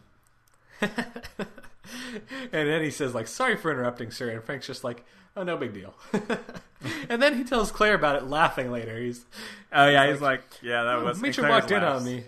[2.52, 4.30] and then he says, like, sorry for interrupting, sir.
[4.30, 5.04] And Frank's just like,
[5.36, 5.94] oh, no big deal.
[7.08, 8.98] and then he tells Claire about it, laughing later.
[8.98, 9.24] He's
[9.72, 11.18] Oh yeah, he's like, yeah, that oh, was.
[11.18, 12.24] Meechum and Claire walked in on me.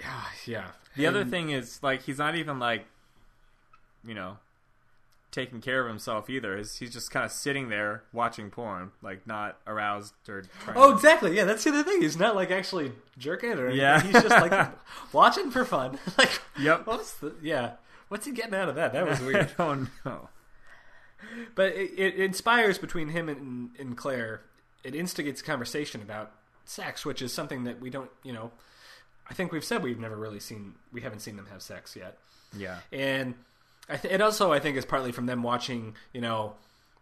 [0.00, 0.66] yeah, yeah.
[0.96, 2.84] The other thing is like he's not even like,
[4.06, 4.36] you know,
[5.30, 6.56] taking care of himself either.
[6.56, 10.42] He's, he's just kind of sitting there watching porn, like not aroused or.
[10.62, 11.36] Trying Oh, to- exactly.
[11.36, 12.02] Yeah, that's the other thing.
[12.02, 13.80] He's not like actually jerking or anything.
[13.80, 14.00] Yeah.
[14.00, 14.70] He's just like
[15.12, 15.98] watching for fun.
[16.18, 16.86] like, Yep.
[16.86, 17.72] What's the yeah?
[18.08, 18.92] What's he getting out of that?
[18.92, 19.50] That was weird.
[19.58, 20.28] I don't know.
[21.54, 24.42] But it, it inspires between him and, and Claire.
[24.82, 26.32] It instigates a conversation about
[26.64, 28.50] sex, which is something that we don't, you know,
[29.28, 32.18] I think we've said we've never really seen, we haven't seen them have sex yet.
[32.56, 32.78] Yeah.
[32.92, 33.34] And
[33.88, 36.54] I th- it also, I think, is partly from them watching, you know,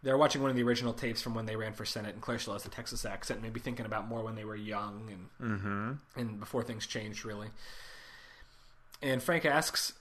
[0.03, 2.39] they're watching one of the original tapes from when they ran for Senate, and Claire
[2.39, 5.91] still has the Texas accent, maybe thinking about more when they were young and Mm-hmm.
[6.19, 7.47] and before things changed, really.
[9.01, 9.93] And Frank asks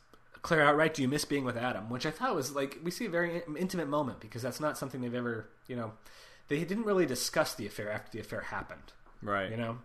[0.43, 3.07] Claire outright, "Do you miss being with Adam?" Which I thought was like we see
[3.07, 5.93] a very intimate moment because that's not something they've ever, you know,
[6.49, 9.51] they didn't really discuss the affair after the affair happened, Right.
[9.51, 9.79] you know.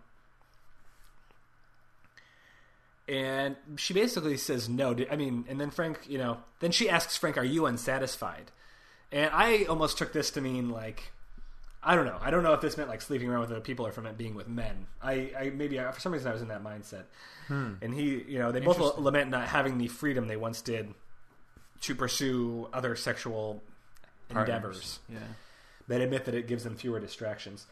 [3.08, 4.94] And she basically says no.
[5.10, 8.52] I mean, and then Frank, you know, then she asks Frank, "Are you unsatisfied?"
[9.10, 11.12] And I almost took this to mean like,
[11.82, 12.18] I don't know.
[12.20, 14.00] I don't know if this meant like sleeping around with other people or if it
[14.02, 14.86] meant being with men.
[15.00, 17.04] I, I maybe I, for some reason I was in that mindset.
[17.46, 17.74] Hmm.
[17.80, 20.92] And he, you know, they both lament not having the freedom they once did
[21.82, 23.62] to pursue other sexual
[24.30, 24.98] endeavors.
[25.08, 25.18] Yeah.
[25.86, 27.66] They admit that it gives them fewer distractions.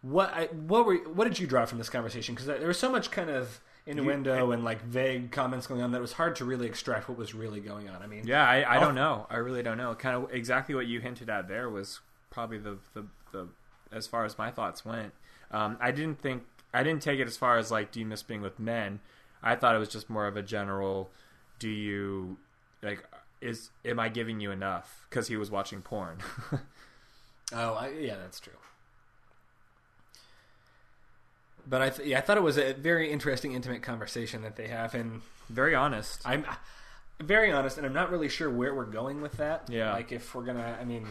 [0.00, 2.34] What I, what were what did you draw from this conversation?
[2.34, 5.98] Because there was so much kind of innuendo and like vague comments going on that
[5.98, 8.02] it was hard to really extract what was really going on.
[8.02, 9.26] I mean, Yeah, I, I don't know.
[9.30, 9.94] I really don't know.
[9.94, 12.00] Kind of exactly what you hinted at there was
[12.30, 13.48] probably the the, the
[13.90, 15.12] as far as my thoughts went.
[15.50, 18.22] Um, I didn't think I didn't take it as far as like do you miss
[18.22, 19.00] being with men.
[19.42, 21.10] I thought it was just more of a general.
[21.58, 22.38] Do you
[22.82, 23.04] like
[23.40, 25.06] is am I giving you enough?
[25.10, 26.18] Because he was watching porn.
[27.54, 28.54] Oh, I, yeah, that's true.
[31.66, 34.68] But I, th- yeah, I thought it was a very interesting, intimate conversation that they
[34.68, 36.22] have, and Very honest.
[36.24, 36.44] I'm
[37.20, 39.68] very honest, and I'm not really sure where we're going with that.
[39.68, 39.92] Yeah.
[39.92, 41.06] like if we're gonna, I mean,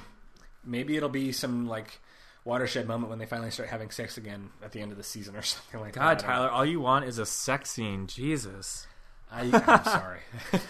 [0.66, 2.00] maybe it'll be some like
[2.44, 5.36] watershed moment when they finally start having sex again at the end of the season
[5.36, 6.20] or something like God, that.
[6.20, 8.08] Don't Tyler, all you want is a sex scene.
[8.08, 8.88] Jesus.
[9.32, 10.20] I, I'm sorry.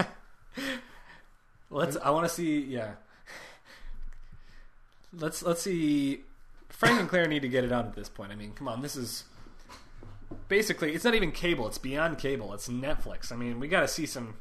[1.70, 1.98] let's.
[1.98, 2.60] I want to see.
[2.60, 2.92] Yeah.
[5.14, 6.22] Let's let's see.
[6.70, 8.32] Frank and Claire need to get it out at this point.
[8.32, 9.26] I mean, come on, this is
[10.48, 11.68] basically it's not even cable.
[11.68, 12.54] It's beyond cable.
[12.54, 13.32] It's Netflix.
[13.32, 14.36] I mean, we got to see some.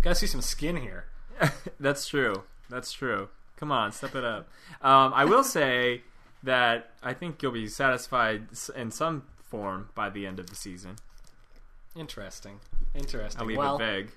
[0.00, 1.06] Got to see some skin here.
[1.80, 2.44] That's true.
[2.68, 3.28] That's true.
[3.56, 4.48] Come on, step it up.
[4.82, 6.02] Um, I will say
[6.42, 10.96] that I think you'll be satisfied in some form by the end of the season.
[11.96, 12.60] Interesting.
[12.94, 13.40] Interesting.
[13.40, 14.10] I'll leave well, it vague.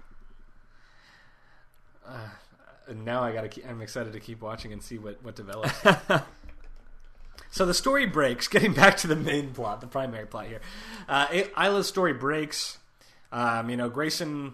[2.87, 3.49] and now I got to.
[3.49, 5.73] Keep, I'm excited to keep watching and see what what develops.
[7.51, 8.47] so the story breaks.
[8.47, 10.61] Getting back to the main plot, the primary plot here.
[11.07, 12.77] Uh, Ayla's story breaks.
[13.31, 14.53] Um, you know, Grayson.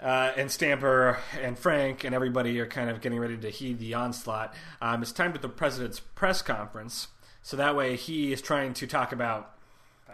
[0.00, 3.94] Uh, and Stamper and Frank and everybody are kind of getting ready to heed the
[3.94, 4.54] onslaught.
[4.80, 7.08] Um, it's time for the president's press conference,
[7.42, 9.54] so that way he is trying to talk about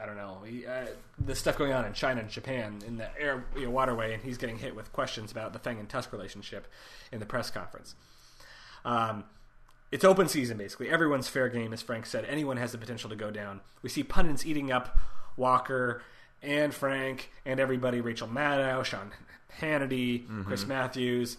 [0.00, 0.86] I don't know he, uh,
[1.24, 4.22] the stuff going on in China and Japan in the air you know, waterway, and
[4.22, 6.66] he's getting hit with questions about the Feng and Tusk relationship
[7.12, 7.94] in the press conference.
[8.84, 9.24] Um,
[9.92, 10.90] it's open season basically.
[10.90, 12.24] Everyone's fair game, as Frank said.
[12.24, 13.60] Anyone has the potential to go down.
[13.82, 14.98] We see pundits eating up
[15.36, 16.02] Walker
[16.44, 18.00] and Frank and everybody.
[18.00, 19.10] Rachel Maddow, Sean
[19.60, 21.36] Hannity, Chris Matthews,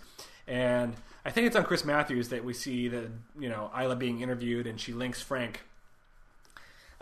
[0.47, 0.95] and
[1.26, 4.68] I think it's on Chris Matthews that we see that you know Ayla being interviewed,
[4.68, 5.62] and she links Frank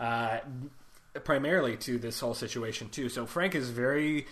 [0.00, 0.38] uh,
[1.22, 3.08] primarily to this whole situation too.
[3.08, 4.26] So Frank is very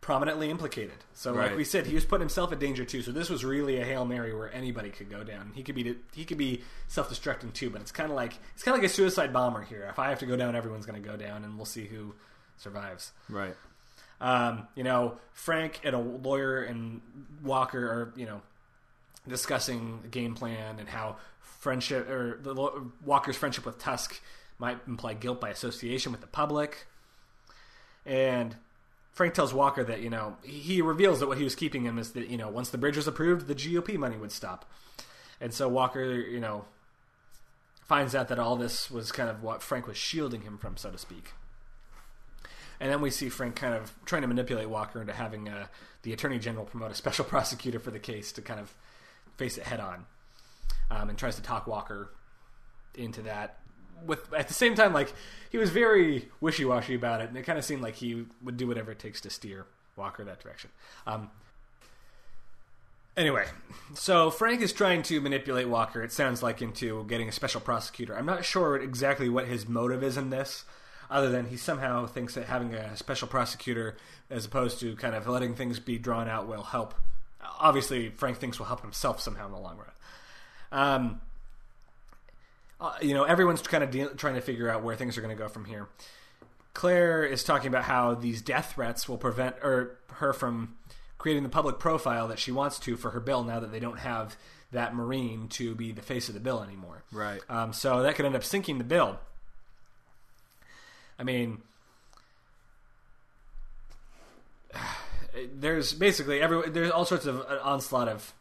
[0.00, 0.94] prominently implicated.
[1.14, 3.02] So like we said, he was putting himself in danger too.
[3.02, 5.50] So this was really a hail mary where anybody could go down.
[5.54, 7.70] He could be he could be self destructing too.
[7.70, 9.86] But it's kind of like it's kind of like a suicide bomber here.
[9.90, 12.14] If I have to go down, everyone's going to go down, and we'll see who
[12.56, 13.12] survives.
[13.28, 13.54] Right.
[14.20, 17.00] Um, you know, Frank and a lawyer and
[17.42, 18.40] Walker are, you know,
[19.28, 22.54] discussing the game plan and how friendship or the
[23.04, 24.20] Walker's friendship with Tusk
[24.58, 26.86] might imply guilt by association with the public.
[28.06, 28.56] And
[29.12, 32.12] Frank tells Walker that, you know, he reveals that what he was keeping him is
[32.12, 34.70] that, you know, once the bridge was approved, the GOP money would stop.
[35.40, 36.64] And so Walker, you know,
[37.82, 40.90] finds out that all this was kind of what Frank was shielding him from, so
[40.90, 41.32] to speak.
[42.80, 45.66] And then we see Frank kind of trying to manipulate Walker into having uh,
[46.02, 48.74] the Attorney General promote a special prosecutor for the case to kind of
[49.36, 50.04] face it head on,
[50.90, 52.10] um, and tries to talk Walker
[52.94, 53.58] into that.
[54.04, 55.12] With at the same time, like
[55.50, 58.56] he was very wishy washy about it, and it kind of seemed like he would
[58.56, 59.66] do whatever it takes to steer
[59.96, 60.70] Walker that direction.
[61.06, 61.30] Um,
[63.16, 63.46] Anyway,
[63.94, 68.14] so Frank is trying to manipulate Walker, it sounds like, into getting a special prosecutor.
[68.14, 70.66] I'm not sure exactly what his motive is in this,
[71.10, 73.96] other than he somehow thinks that having a special prosecutor,
[74.30, 76.94] as opposed to kind of letting things be drawn out, will help.
[77.58, 79.90] Obviously, Frank thinks will help himself somehow in the long run.
[80.72, 81.20] Um,
[82.80, 85.36] uh, you know, everyone's kind of de- trying to figure out where things are going
[85.36, 85.88] to go from here.
[86.74, 90.76] Claire is talking about how these death threats will prevent or her from
[91.16, 93.98] creating the public profile that she wants to for her bill now that they don't
[93.98, 94.36] have
[94.72, 97.02] that Marine to be the face of the bill anymore.
[97.10, 97.40] Right.
[97.48, 99.18] Um, so that could end up sinking the bill.
[101.18, 101.62] I mean,
[105.54, 108.32] there's basically every there's all sorts of onslaught of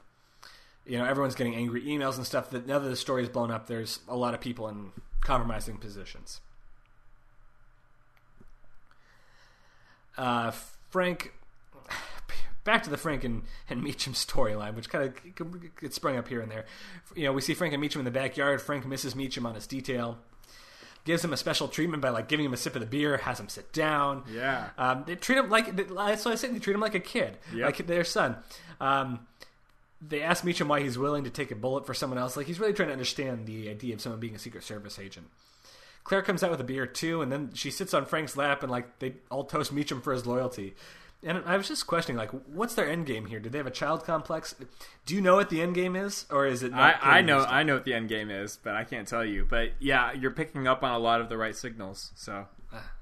[0.85, 3.51] you know everyone's getting angry emails and stuff that now that the story is blown
[3.51, 6.41] up there's a lot of people in compromising positions.
[10.17, 10.51] Uh,
[10.89, 11.33] frank
[12.63, 16.41] back to the frank and, and meechum storyline which kind of gets sprung up here
[16.41, 16.65] and there.
[17.15, 18.61] You know we see frank and meechum in the backyard.
[18.61, 20.17] Frank misses meechum on his detail
[21.05, 23.39] gives him a special treatment by like giving him a sip of the beer has
[23.39, 24.69] him sit down Yeah.
[24.77, 26.53] um, they treat him like that's what I said.
[26.53, 27.65] They treat him like a kid, Yep.
[27.65, 28.35] like their son.
[28.81, 29.25] Um,
[30.01, 32.35] they ask Meechum why he's willing to take a bullet for someone else.
[32.35, 35.27] Like he's really trying to understand the idea of someone being a Secret Service agent.
[36.03, 38.71] Claire comes out with a beer too, and then she sits on Frank's lap and
[38.71, 40.75] like they all toast Meechum for his loyalty.
[41.25, 43.39] And I was just questioning, like, what's their end game here?
[43.39, 44.53] Do they have a child complex?
[45.07, 46.71] Do you know what the end game is, or is it?
[46.71, 47.39] I, Not I know?
[47.39, 49.45] I know what the end game is, but I can't tell you.
[49.49, 52.11] But yeah, you're picking up on a lot of the right signals.
[52.15, 52.45] So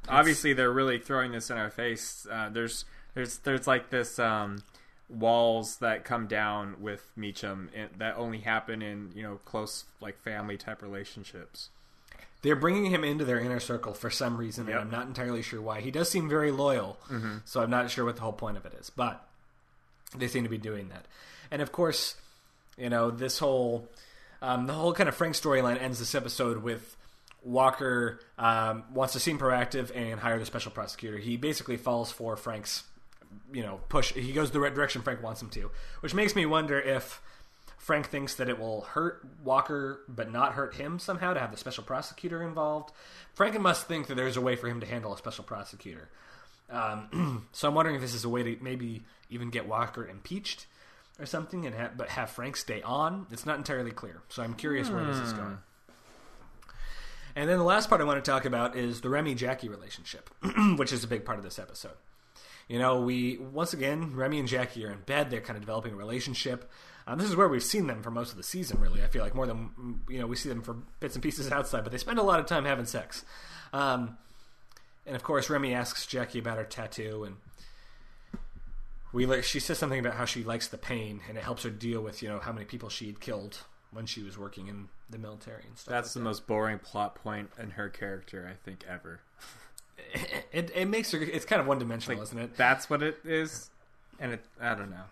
[0.08, 2.28] obviously they're really throwing this in our face.
[2.32, 4.64] Uh, there's there's there's like this um,
[5.10, 10.58] walls that come down with Meechum that only happen in you know close like family
[10.58, 11.70] type relationships.
[12.44, 14.76] They're bringing him into their inner circle for some reason, Yep.
[14.76, 15.82] and I'm not entirely sure why.
[15.82, 17.00] He does seem very loyal,
[17.46, 18.90] so I'm not sure what the whole point of it is.
[18.92, 19.26] But
[20.16, 21.06] they seem to be doing that,
[21.50, 22.16] and of course,
[22.78, 23.88] you know this whole
[24.42, 26.96] um, the whole kind of Frank storyline ends this episode with
[27.44, 31.18] Walker um, wants to seem proactive and hire the special prosecutor.
[31.18, 32.84] He basically falls for Frank's
[33.52, 34.12] you know push.
[34.14, 35.72] He goes the right direction Frank wants him to,
[36.02, 37.22] which makes me wonder if.
[37.84, 41.58] Frank thinks that it will hurt Walker but not hurt him somehow to have the
[41.58, 42.94] special prosecutor involved.
[43.34, 46.08] Frank must think that there's a way for him to handle a special prosecutor.
[46.70, 50.66] Um, so I'm wondering if this is a way to maybe even get Walker impeached
[51.20, 53.28] or something, and ha- but have Frank stay on.
[53.32, 55.58] It's not entirely clear, so I'm curious where this is going.
[57.36, 60.30] And then the last part I want to talk about is the Remy Jackie relationship,
[60.78, 61.98] which is a big part of this episode.
[62.68, 65.30] You know, we once again Remy and Jackie are in bed.
[65.30, 66.72] They're kind of developing a relationship.
[67.06, 68.80] Um, this is where we've seen them for most of the season.
[68.80, 71.52] Really, I feel like more than you know we see them for bits and pieces
[71.52, 73.26] outside, but they spend a lot of time having sex.
[73.74, 74.18] Um,
[75.06, 77.36] and of course, Remy asks Jackie about her tattoo, and
[79.12, 81.70] we li- she says something about how she likes the pain, and it helps her
[81.70, 83.58] deal with you know how many people she had killed
[83.92, 85.92] when she was working in the military and stuff.
[85.92, 89.22] That's the like most boring plot point in her character I think ever.
[90.52, 91.22] it, it makes her.
[91.22, 92.56] It's kind of one dimensional, isn't it?
[92.58, 93.70] That's what it is.
[94.20, 95.04] And it, I don't know.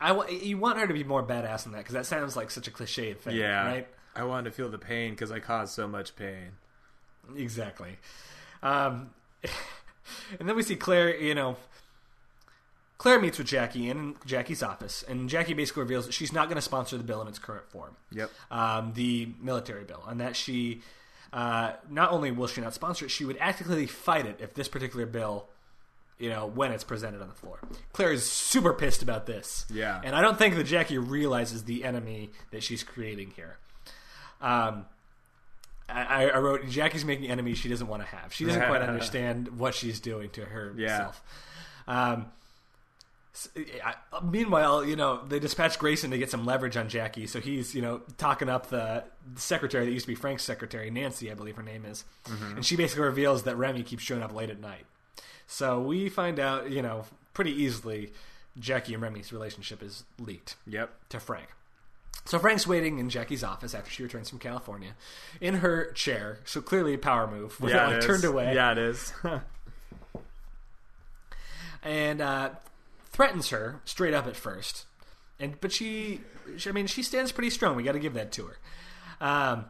[0.00, 2.68] I you want her to be more badass than that because that sounds like such
[2.68, 3.66] a cliched thing, Yeah.
[3.66, 3.88] right?
[4.14, 6.52] I wanted to feel the pain because I caused so much pain.
[7.36, 7.98] Exactly.
[8.62, 9.10] Um,
[10.38, 11.56] and then we see Claire, you know,
[12.98, 16.56] Claire meets with Jackie in Jackie's office, and Jackie basically reveals that she's not going
[16.56, 18.30] to sponsor the bill in its current form, Yep.
[18.50, 20.80] um, the military bill, and that she
[21.32, 24.68] uh, not only will she not sponsor it, she would actively fight it if this
[24.68, 25.46] particular bill,
[26.18, 27.58] you know, when it's presented on the floor.
[27.92, 30.00] Claire is super pissed about this, Yeah.
[30.04, 33.58] and I don't think that Jackie realizes the enemy that she's creating here.
[34.40, 34.86] Um,
[35.88, 38.32] I, I wrote Jackie's making enemies she doesn't want to have.
[38.32, 41.22] She doesn't quite understand what she's doing to herself.
[41.86, 42.26] Um, s- I-
[44.22, 47.82] meanwhile, you know, they dispatch Grayson to get some leverage on Jackie, so he's you
[47.82, 49.04] know talking up the
[49.36, 52.04] secretary that used to be Frank's secretary, Nancy, I believe her name is,
[52.54, 54.86] and she basically reveals that Remy keeps showing up late at night.
[55.46, 58.12] So we find out, you know, pretty easily,
[58.58, 60.90] Jackie and Remy's relationship is leaked Yep.
[61.10, 61.48] to Frank.
[62.24, 64.94] So Frank's waiting in Jackie's office after she returns from California,
[65.40, 66.40] in her chair.
[66.44, 67.56] So clearly a power move.
[67.62, 69.12] Yeah, it, like, turned away, Yeah, it is.
[71.84, 72.50] and uh,
[73.16, 74.84] threatens her straight up at first.
[75.40, 76.20] And but she,
[76.58, 77.74] she I mean, she stands pretty strong.
[77.74, 78.58] We got to give that to her.
[79.26, 79.64] Um,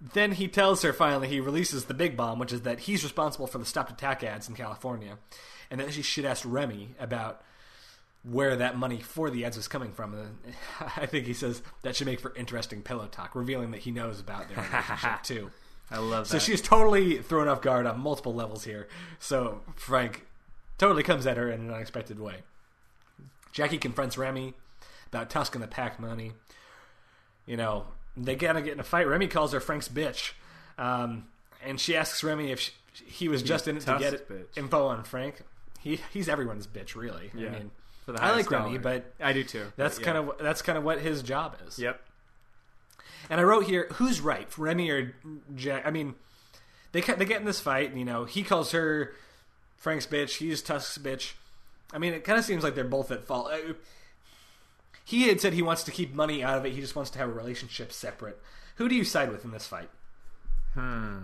[0.00, 3.48] then he tells her finally he releases the big bomb, which is that he's responsible
[3.48, 5.18] for the stopped attack ads in California,
[5.70, 7.42] and then she should ask Remy about
[8.22, 10.14] where that money for the ads was coming from.
[10.14, 10.54] And
[10.96, 14.20] I think he says that should make for interesting pillow talk, revealing that he knows
[14.20, 15.50] about their relationship too.
[15.90, 16.30] I love that.
[16.30, 18.86] So she's totally thrown off guard on multiple levels here.
[19.18, 20.26] So Frank
[20.78, 22.42] totally comes at her in an unexpected way.
[23.54, 24.52] Jackie confronts Remy
[25.08, 26.32] about Tusk and the PAC money.
[27.46, 27.86] You know,
[28.16, 29.06] they gotta get in a fight.
[29.06, 30.32] Remy calls her Frank's bitch.
[30.76, 31.28] Um,
[31.64, 32.72] and she asks Remy if she,
[33.06, 34.58] he was just in it to get bitch.
[34.58, 35.42] info on Frank.
[35.80, 37.30] He he's everyone's bitch, really.
[37.34, 37.50] I Yeah.
[37.50, 37.70] mean,
[38.04, 39.72] For the I like highest Remy, but I do too.
[39.76, 40.04] that's Yeah.
[40.04, 41.78] kind of that's kind of what his job is.
[41.78, 42.00] Yep.
[43.30, 45.14] And I wrote here, who's right, Remy or
[45.54, 45.86] Jack?
[45.86, 46.14] I mean,
[46.92, 47.90] they they get in this fight.
[47.90, 49.14] And, you know, he calls her
[49.76, 50.38] Frank's bitch.
[50.38, 51.32] He's Tusk's bitch.
[51.94, 53.50] I mean, it kind of seems like they're both at fault.
[53.52, 53.74] Uh,
[55.04, 56.72] He had said he wants to keep money out of it.
[56.72, 58.40] He just wants to have a relationship separate.
[58.76, 59.90] Who do you side with in this fight?
[60.74, 61.18] Hmm.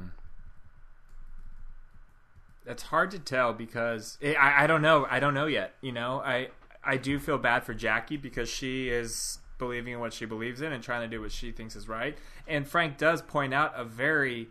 [2.64, 5.06] That's hard to tell because eh, I, I don't know.
[5.10, 5.74] I don't know yet.
[5.80, 6.48] You know, I
[6.84, 10.72] I do feel bad for Jackie because she is believing in what she believes in
[10.72, 12.16] and trying to do what she thinks is right.
[12.46, 14.48] And Frank does point out a very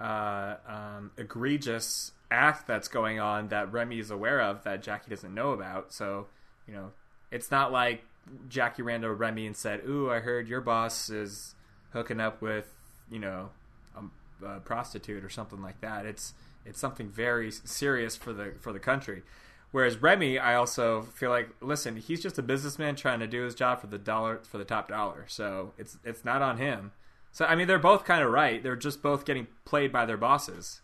[0.00, 5.34] uh, um, egregious act that's going on that Remy is aware of that Jackie doesn't
[5.34, 5.92] know about.
[5.92, 6.26] So
[6.66, 6.92] you know,
[7.30, 8.04] it's not like
[8.48, 11.54] Jackie ran to Remy and said, "Ooh, I heard your boss is
[11.92, 12.72] hooking up with
[13.10, 13.50] you know
[13.96, 18.72] a, a prostitute or something like that." It's it's something very serious for the for
[18.72, 19.22] the country.
[19.70, 23.54] Whereas Remy, I also feel like, listen, he's just a businessman trying to do his
[23.54, 25.24] job for the dollar for the top dollar.
[25.28, 26.92] So it's it's not on him.
[27.32, 28.62] So I mean, they're both kind of right.
[28.62, 30.80] They're just both getting played by their bosses.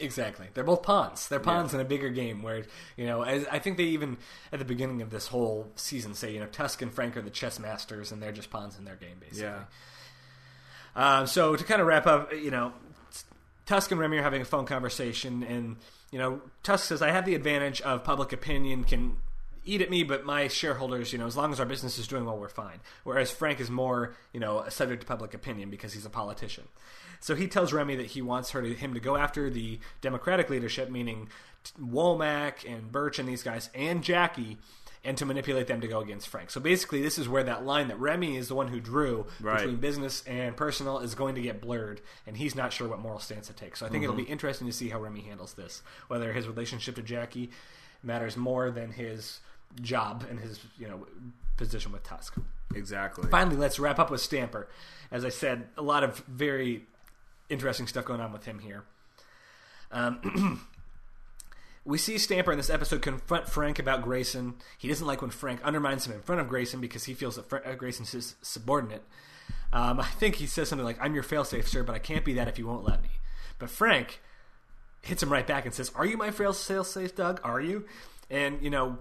[0.00, 0.48] Exactly.
[0.52, 1.28] They're both pawns.
[1.28, 2.64] They're pawns in a bigger game where,
[2.96, 4.16] you know, as, I think they even,
[4.52, 7.30] at the beginning of this whole season, say, you know, Tusk and Frank are the
[7.30, 9.44] chess masters and they're just pawns in their game, basically.
[9.44, 9.64] Yeah.
[10.96, 12.72] Um, so to kind of wrap up, you know,
[13.66, 15.76] Tusk and Remy are having a phone conversation, and
[16.10, 19.16] you know, Tusk says, "I have the advantage of public opinion, can
[19.64, 22.26] eat at me, but my shareholders, you know, as long as our business is doing
[22.26, 26.04] well, we're fine." Whereas Frank is more, you know, subject to public opinion because he's
[26.04, 26.64] a politician.
[27.24, 30.50] So he tells Remy that he wants her to him to go after the Democratic
[30.50, 31.30] leadership, meaning
[31.80, 34.58] Womack and Birch and these guys, and Jackie.
[35.02, 36.50] And to manipulate them to go against Frank.
[36.50, 39.58] So basically, this is where that line that Remy is the one who drew Right.
[39.58, 43.18] between business and personal is going to get blurred, and he's not sure what moral
[43.18, 43.76] stance to take.
[43.76, 44.24] So I think it'll mm-hmm.
[44.24, 45.82] be interesting to see how Remy handles this.
[46.08, 47.50] Whether his relationship to Jackie
[48.02, 49.40] matters more than his
[49.82, 51.06] job and his you know
[51.58, 52.36] position with Tusk.
[52.74, 53.28] Exactly.
[53.30, 54.68] Finally, let's wrap up with Stamper.
[55.10, 56.86] As I said, a lot of very
[57.48, 58.84] interesting stuff going on with him here.
[59.90, 60.66] Um,
[61.84, 64.54] we see Stamper in this episode confront Frank about Grayson.
[64.78, 67.48] He doesn't like when Frank undermines him in front of Grayson because he feels that
[67.48, 69.02] Fra- uh, Grayson's his subordinate.
[69.72, 72.34] Um, I think he says something like, "I'm your failsafe, sir, but I can't be
[72.34, 73.10] that if you won't let me."
[73.58, 74.20] But Frank
[75.02, 77.40] hits him right back and says, "Are you my failsafe, Doug?
[77.44, 77.84] Are you?"
[78.30, 78.98] And you know,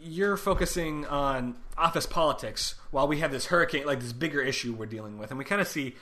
[0.00, 4.86] you're focusing on office politics while we have this hurricane, like this bigger issue we're
[4.86, 5.96] dealing with, and we kind of see.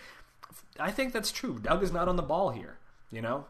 [0.81, 1.59] I think that's true.
[1.59, 2.79] Doug is not on the ball here,
[3.11, 3.45] you know,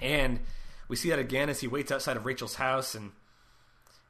[0.00, 0.40] and
[0.88, 3.12] we see that again as he waits outside of Rachel's house and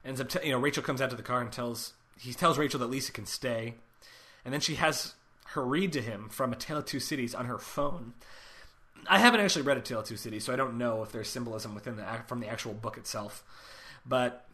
[0.05, 2.59] ends up, t- you know, Rachel comes out to the car and tells he tells
[2.59, 3.74] Rachel that Lisa can stay,
[4.44, 5.14] and then she has
[5.49, 8.14] her read to him from A Tale of Two Cities on her phone.
[9.09, 11.28] I haven't actually read A Tale of Two Cities, so I don't know if there's
[11.28, 13.44] symbolism within the from the actual book itself,
[14.07, 14.47] but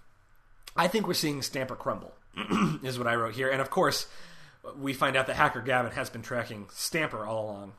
[0.76, 2.14] I think we're seeing Stamper crumble,
[2.82, 3.48] is what I wrote here.
[3.48, 4.06] And of course,
[4.78, 7.72] we find out that hacker Gavin has been tracking Stamper all along,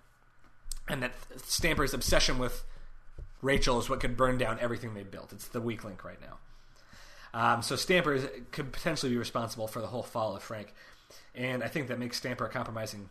[0.87, 1.11] and that
[1.45, 2.63] Stamper's obsession with
[3.41, 5.33] Rachel is what could burn down everything they built.
[5.33, 6.37] It's the weak link right now.
[7.33, 10.73] Um, so Stamper is, could potentially be responsible for the whole fall of Frank,
[11.33, 13.09] and I think that makes Stamper a compromising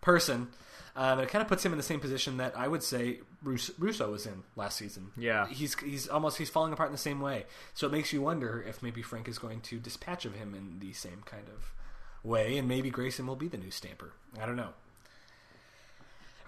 [0.00, 0.48] person.
[0.96, 3.18] Um, and it kind of puts him in the same position that I would say
[3.42, 5.10] Russo, Russo was in last season.
[5.16, 5.48] Yeah.
[5.48, 7.46] he's he's almost he's falling apart in the same way.
[7.74, 10.78] So it makes you wonder if maybe Frank is going to dispatch of him in
[10.78, 11.72] the same kind of
[12.24, 14.12] way, and maybe Grayson will be the new Stamper.
[14.40, 14.70] I don't know.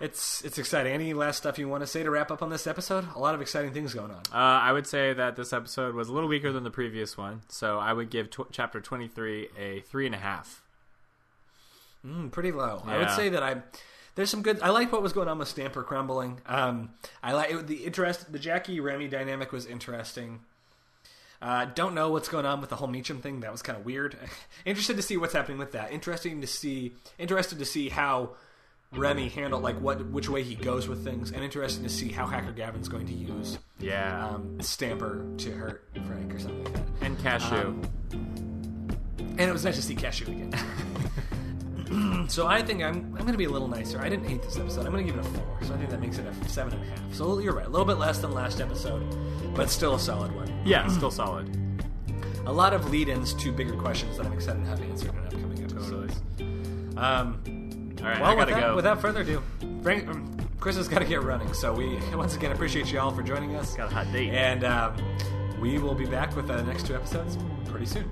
[0.01, 0.93] It's it's exciting.
[0.93, 3.07] Any last stuff you want to say to wrap up on this episode?
[3.14, 4.20] A lot of exciting things going on.
[4.31, 7.43] Uh, I would say that this episode was a little weaker than the previous one,
[7.49, 10.62] so I would give tw- chapter 23 a three and a half.
[12.07, 12.83] Mm, pretty low.
[12.85, 13.62] I would say that I
[14.16, 14.61] there's some good.
[14.62, 16.41] I like what was going on with Stamper crumbling.
[16.47, 16.91] Um,
[17.22, 18.33] I like the interest.
[18.33, 20.41] The Jackie Remy dynamic was interesting.
[21.43, 23.41] Uh, don't know what's going on with the whole Meechum thing.
[23.41, 24.16] That was kind of weird.
[24.64, 25.93] interested to see what's happening with that.
[25.93, 26.95] Interesting to see.
[27.18, 28.30] Interested to see how
[28.93, 32.26] Remy handled like what which way he goes with things, and interesting to see how
[32.26, 34.28] Hacker Gavin's going to use Yeah.
[34.28, 36.82] um, Stamper to hurt Frank or something like that.
[37.03, 37.57] and Cashew.
[37.57, 37.82] Um,
[39.39, 40.55] and it was nice to see Cashew again.
[42.28, 44.01] so I think I'm I'm going to be a little nicer.
[44.01, 44.87] I didn't hate this episode.
[44.87, 45.59] I'm going to give it a four.
[45.62, 47.14] So I think that makes it a seven and a half.
[47.14, 49.03] So you're right, a little bit less than last episode,
[49.57, 50.53] but still a solid one.
[50.65, 51.51] yeah, still solid.
[52.47, 55.65] A lot of lead-ins to bigger questions that I'm excited to have answered in upcoming
[55.65, 56.15] episodes.
[56.97, 58.77] Um, All right, well, I gotta without, go.
[58.77, 59.43] without further ado,
[59.83, 61.53] Frank, um, Chris has got to get running.
[61.55, 63.75] So we once again appreciate you all for joining us.
[63.75, 64.31] Got a hot date.
[64.31, 64.97] And um,
[65.61, 67.37] we will be back with the next two episodes
[67.67, 68.11] pretty soon.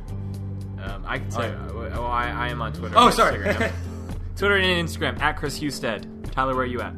[0.82, 2.94] Um, I can say, All oh, I, I am on Twitter.
[2.96, 3.38] Oh, sorry.
[4.36, 6.06] Twitter and Instagram at Chris Husted.
[6.32, 6.92] Tyler, where are you at?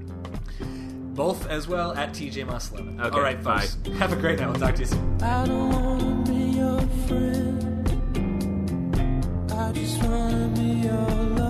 [1.17, 3.01] Both as well at TJ Moss 11.
[3.01, 3.79] Okay, All right, folks.
[3.99, 4.49] Have a great night.
[4.51, 5.23] We'll talk to you soon.
[5.23, 7.89] I don't wanna be your friend.
[9.51, 11.46] I just wanna be your lover.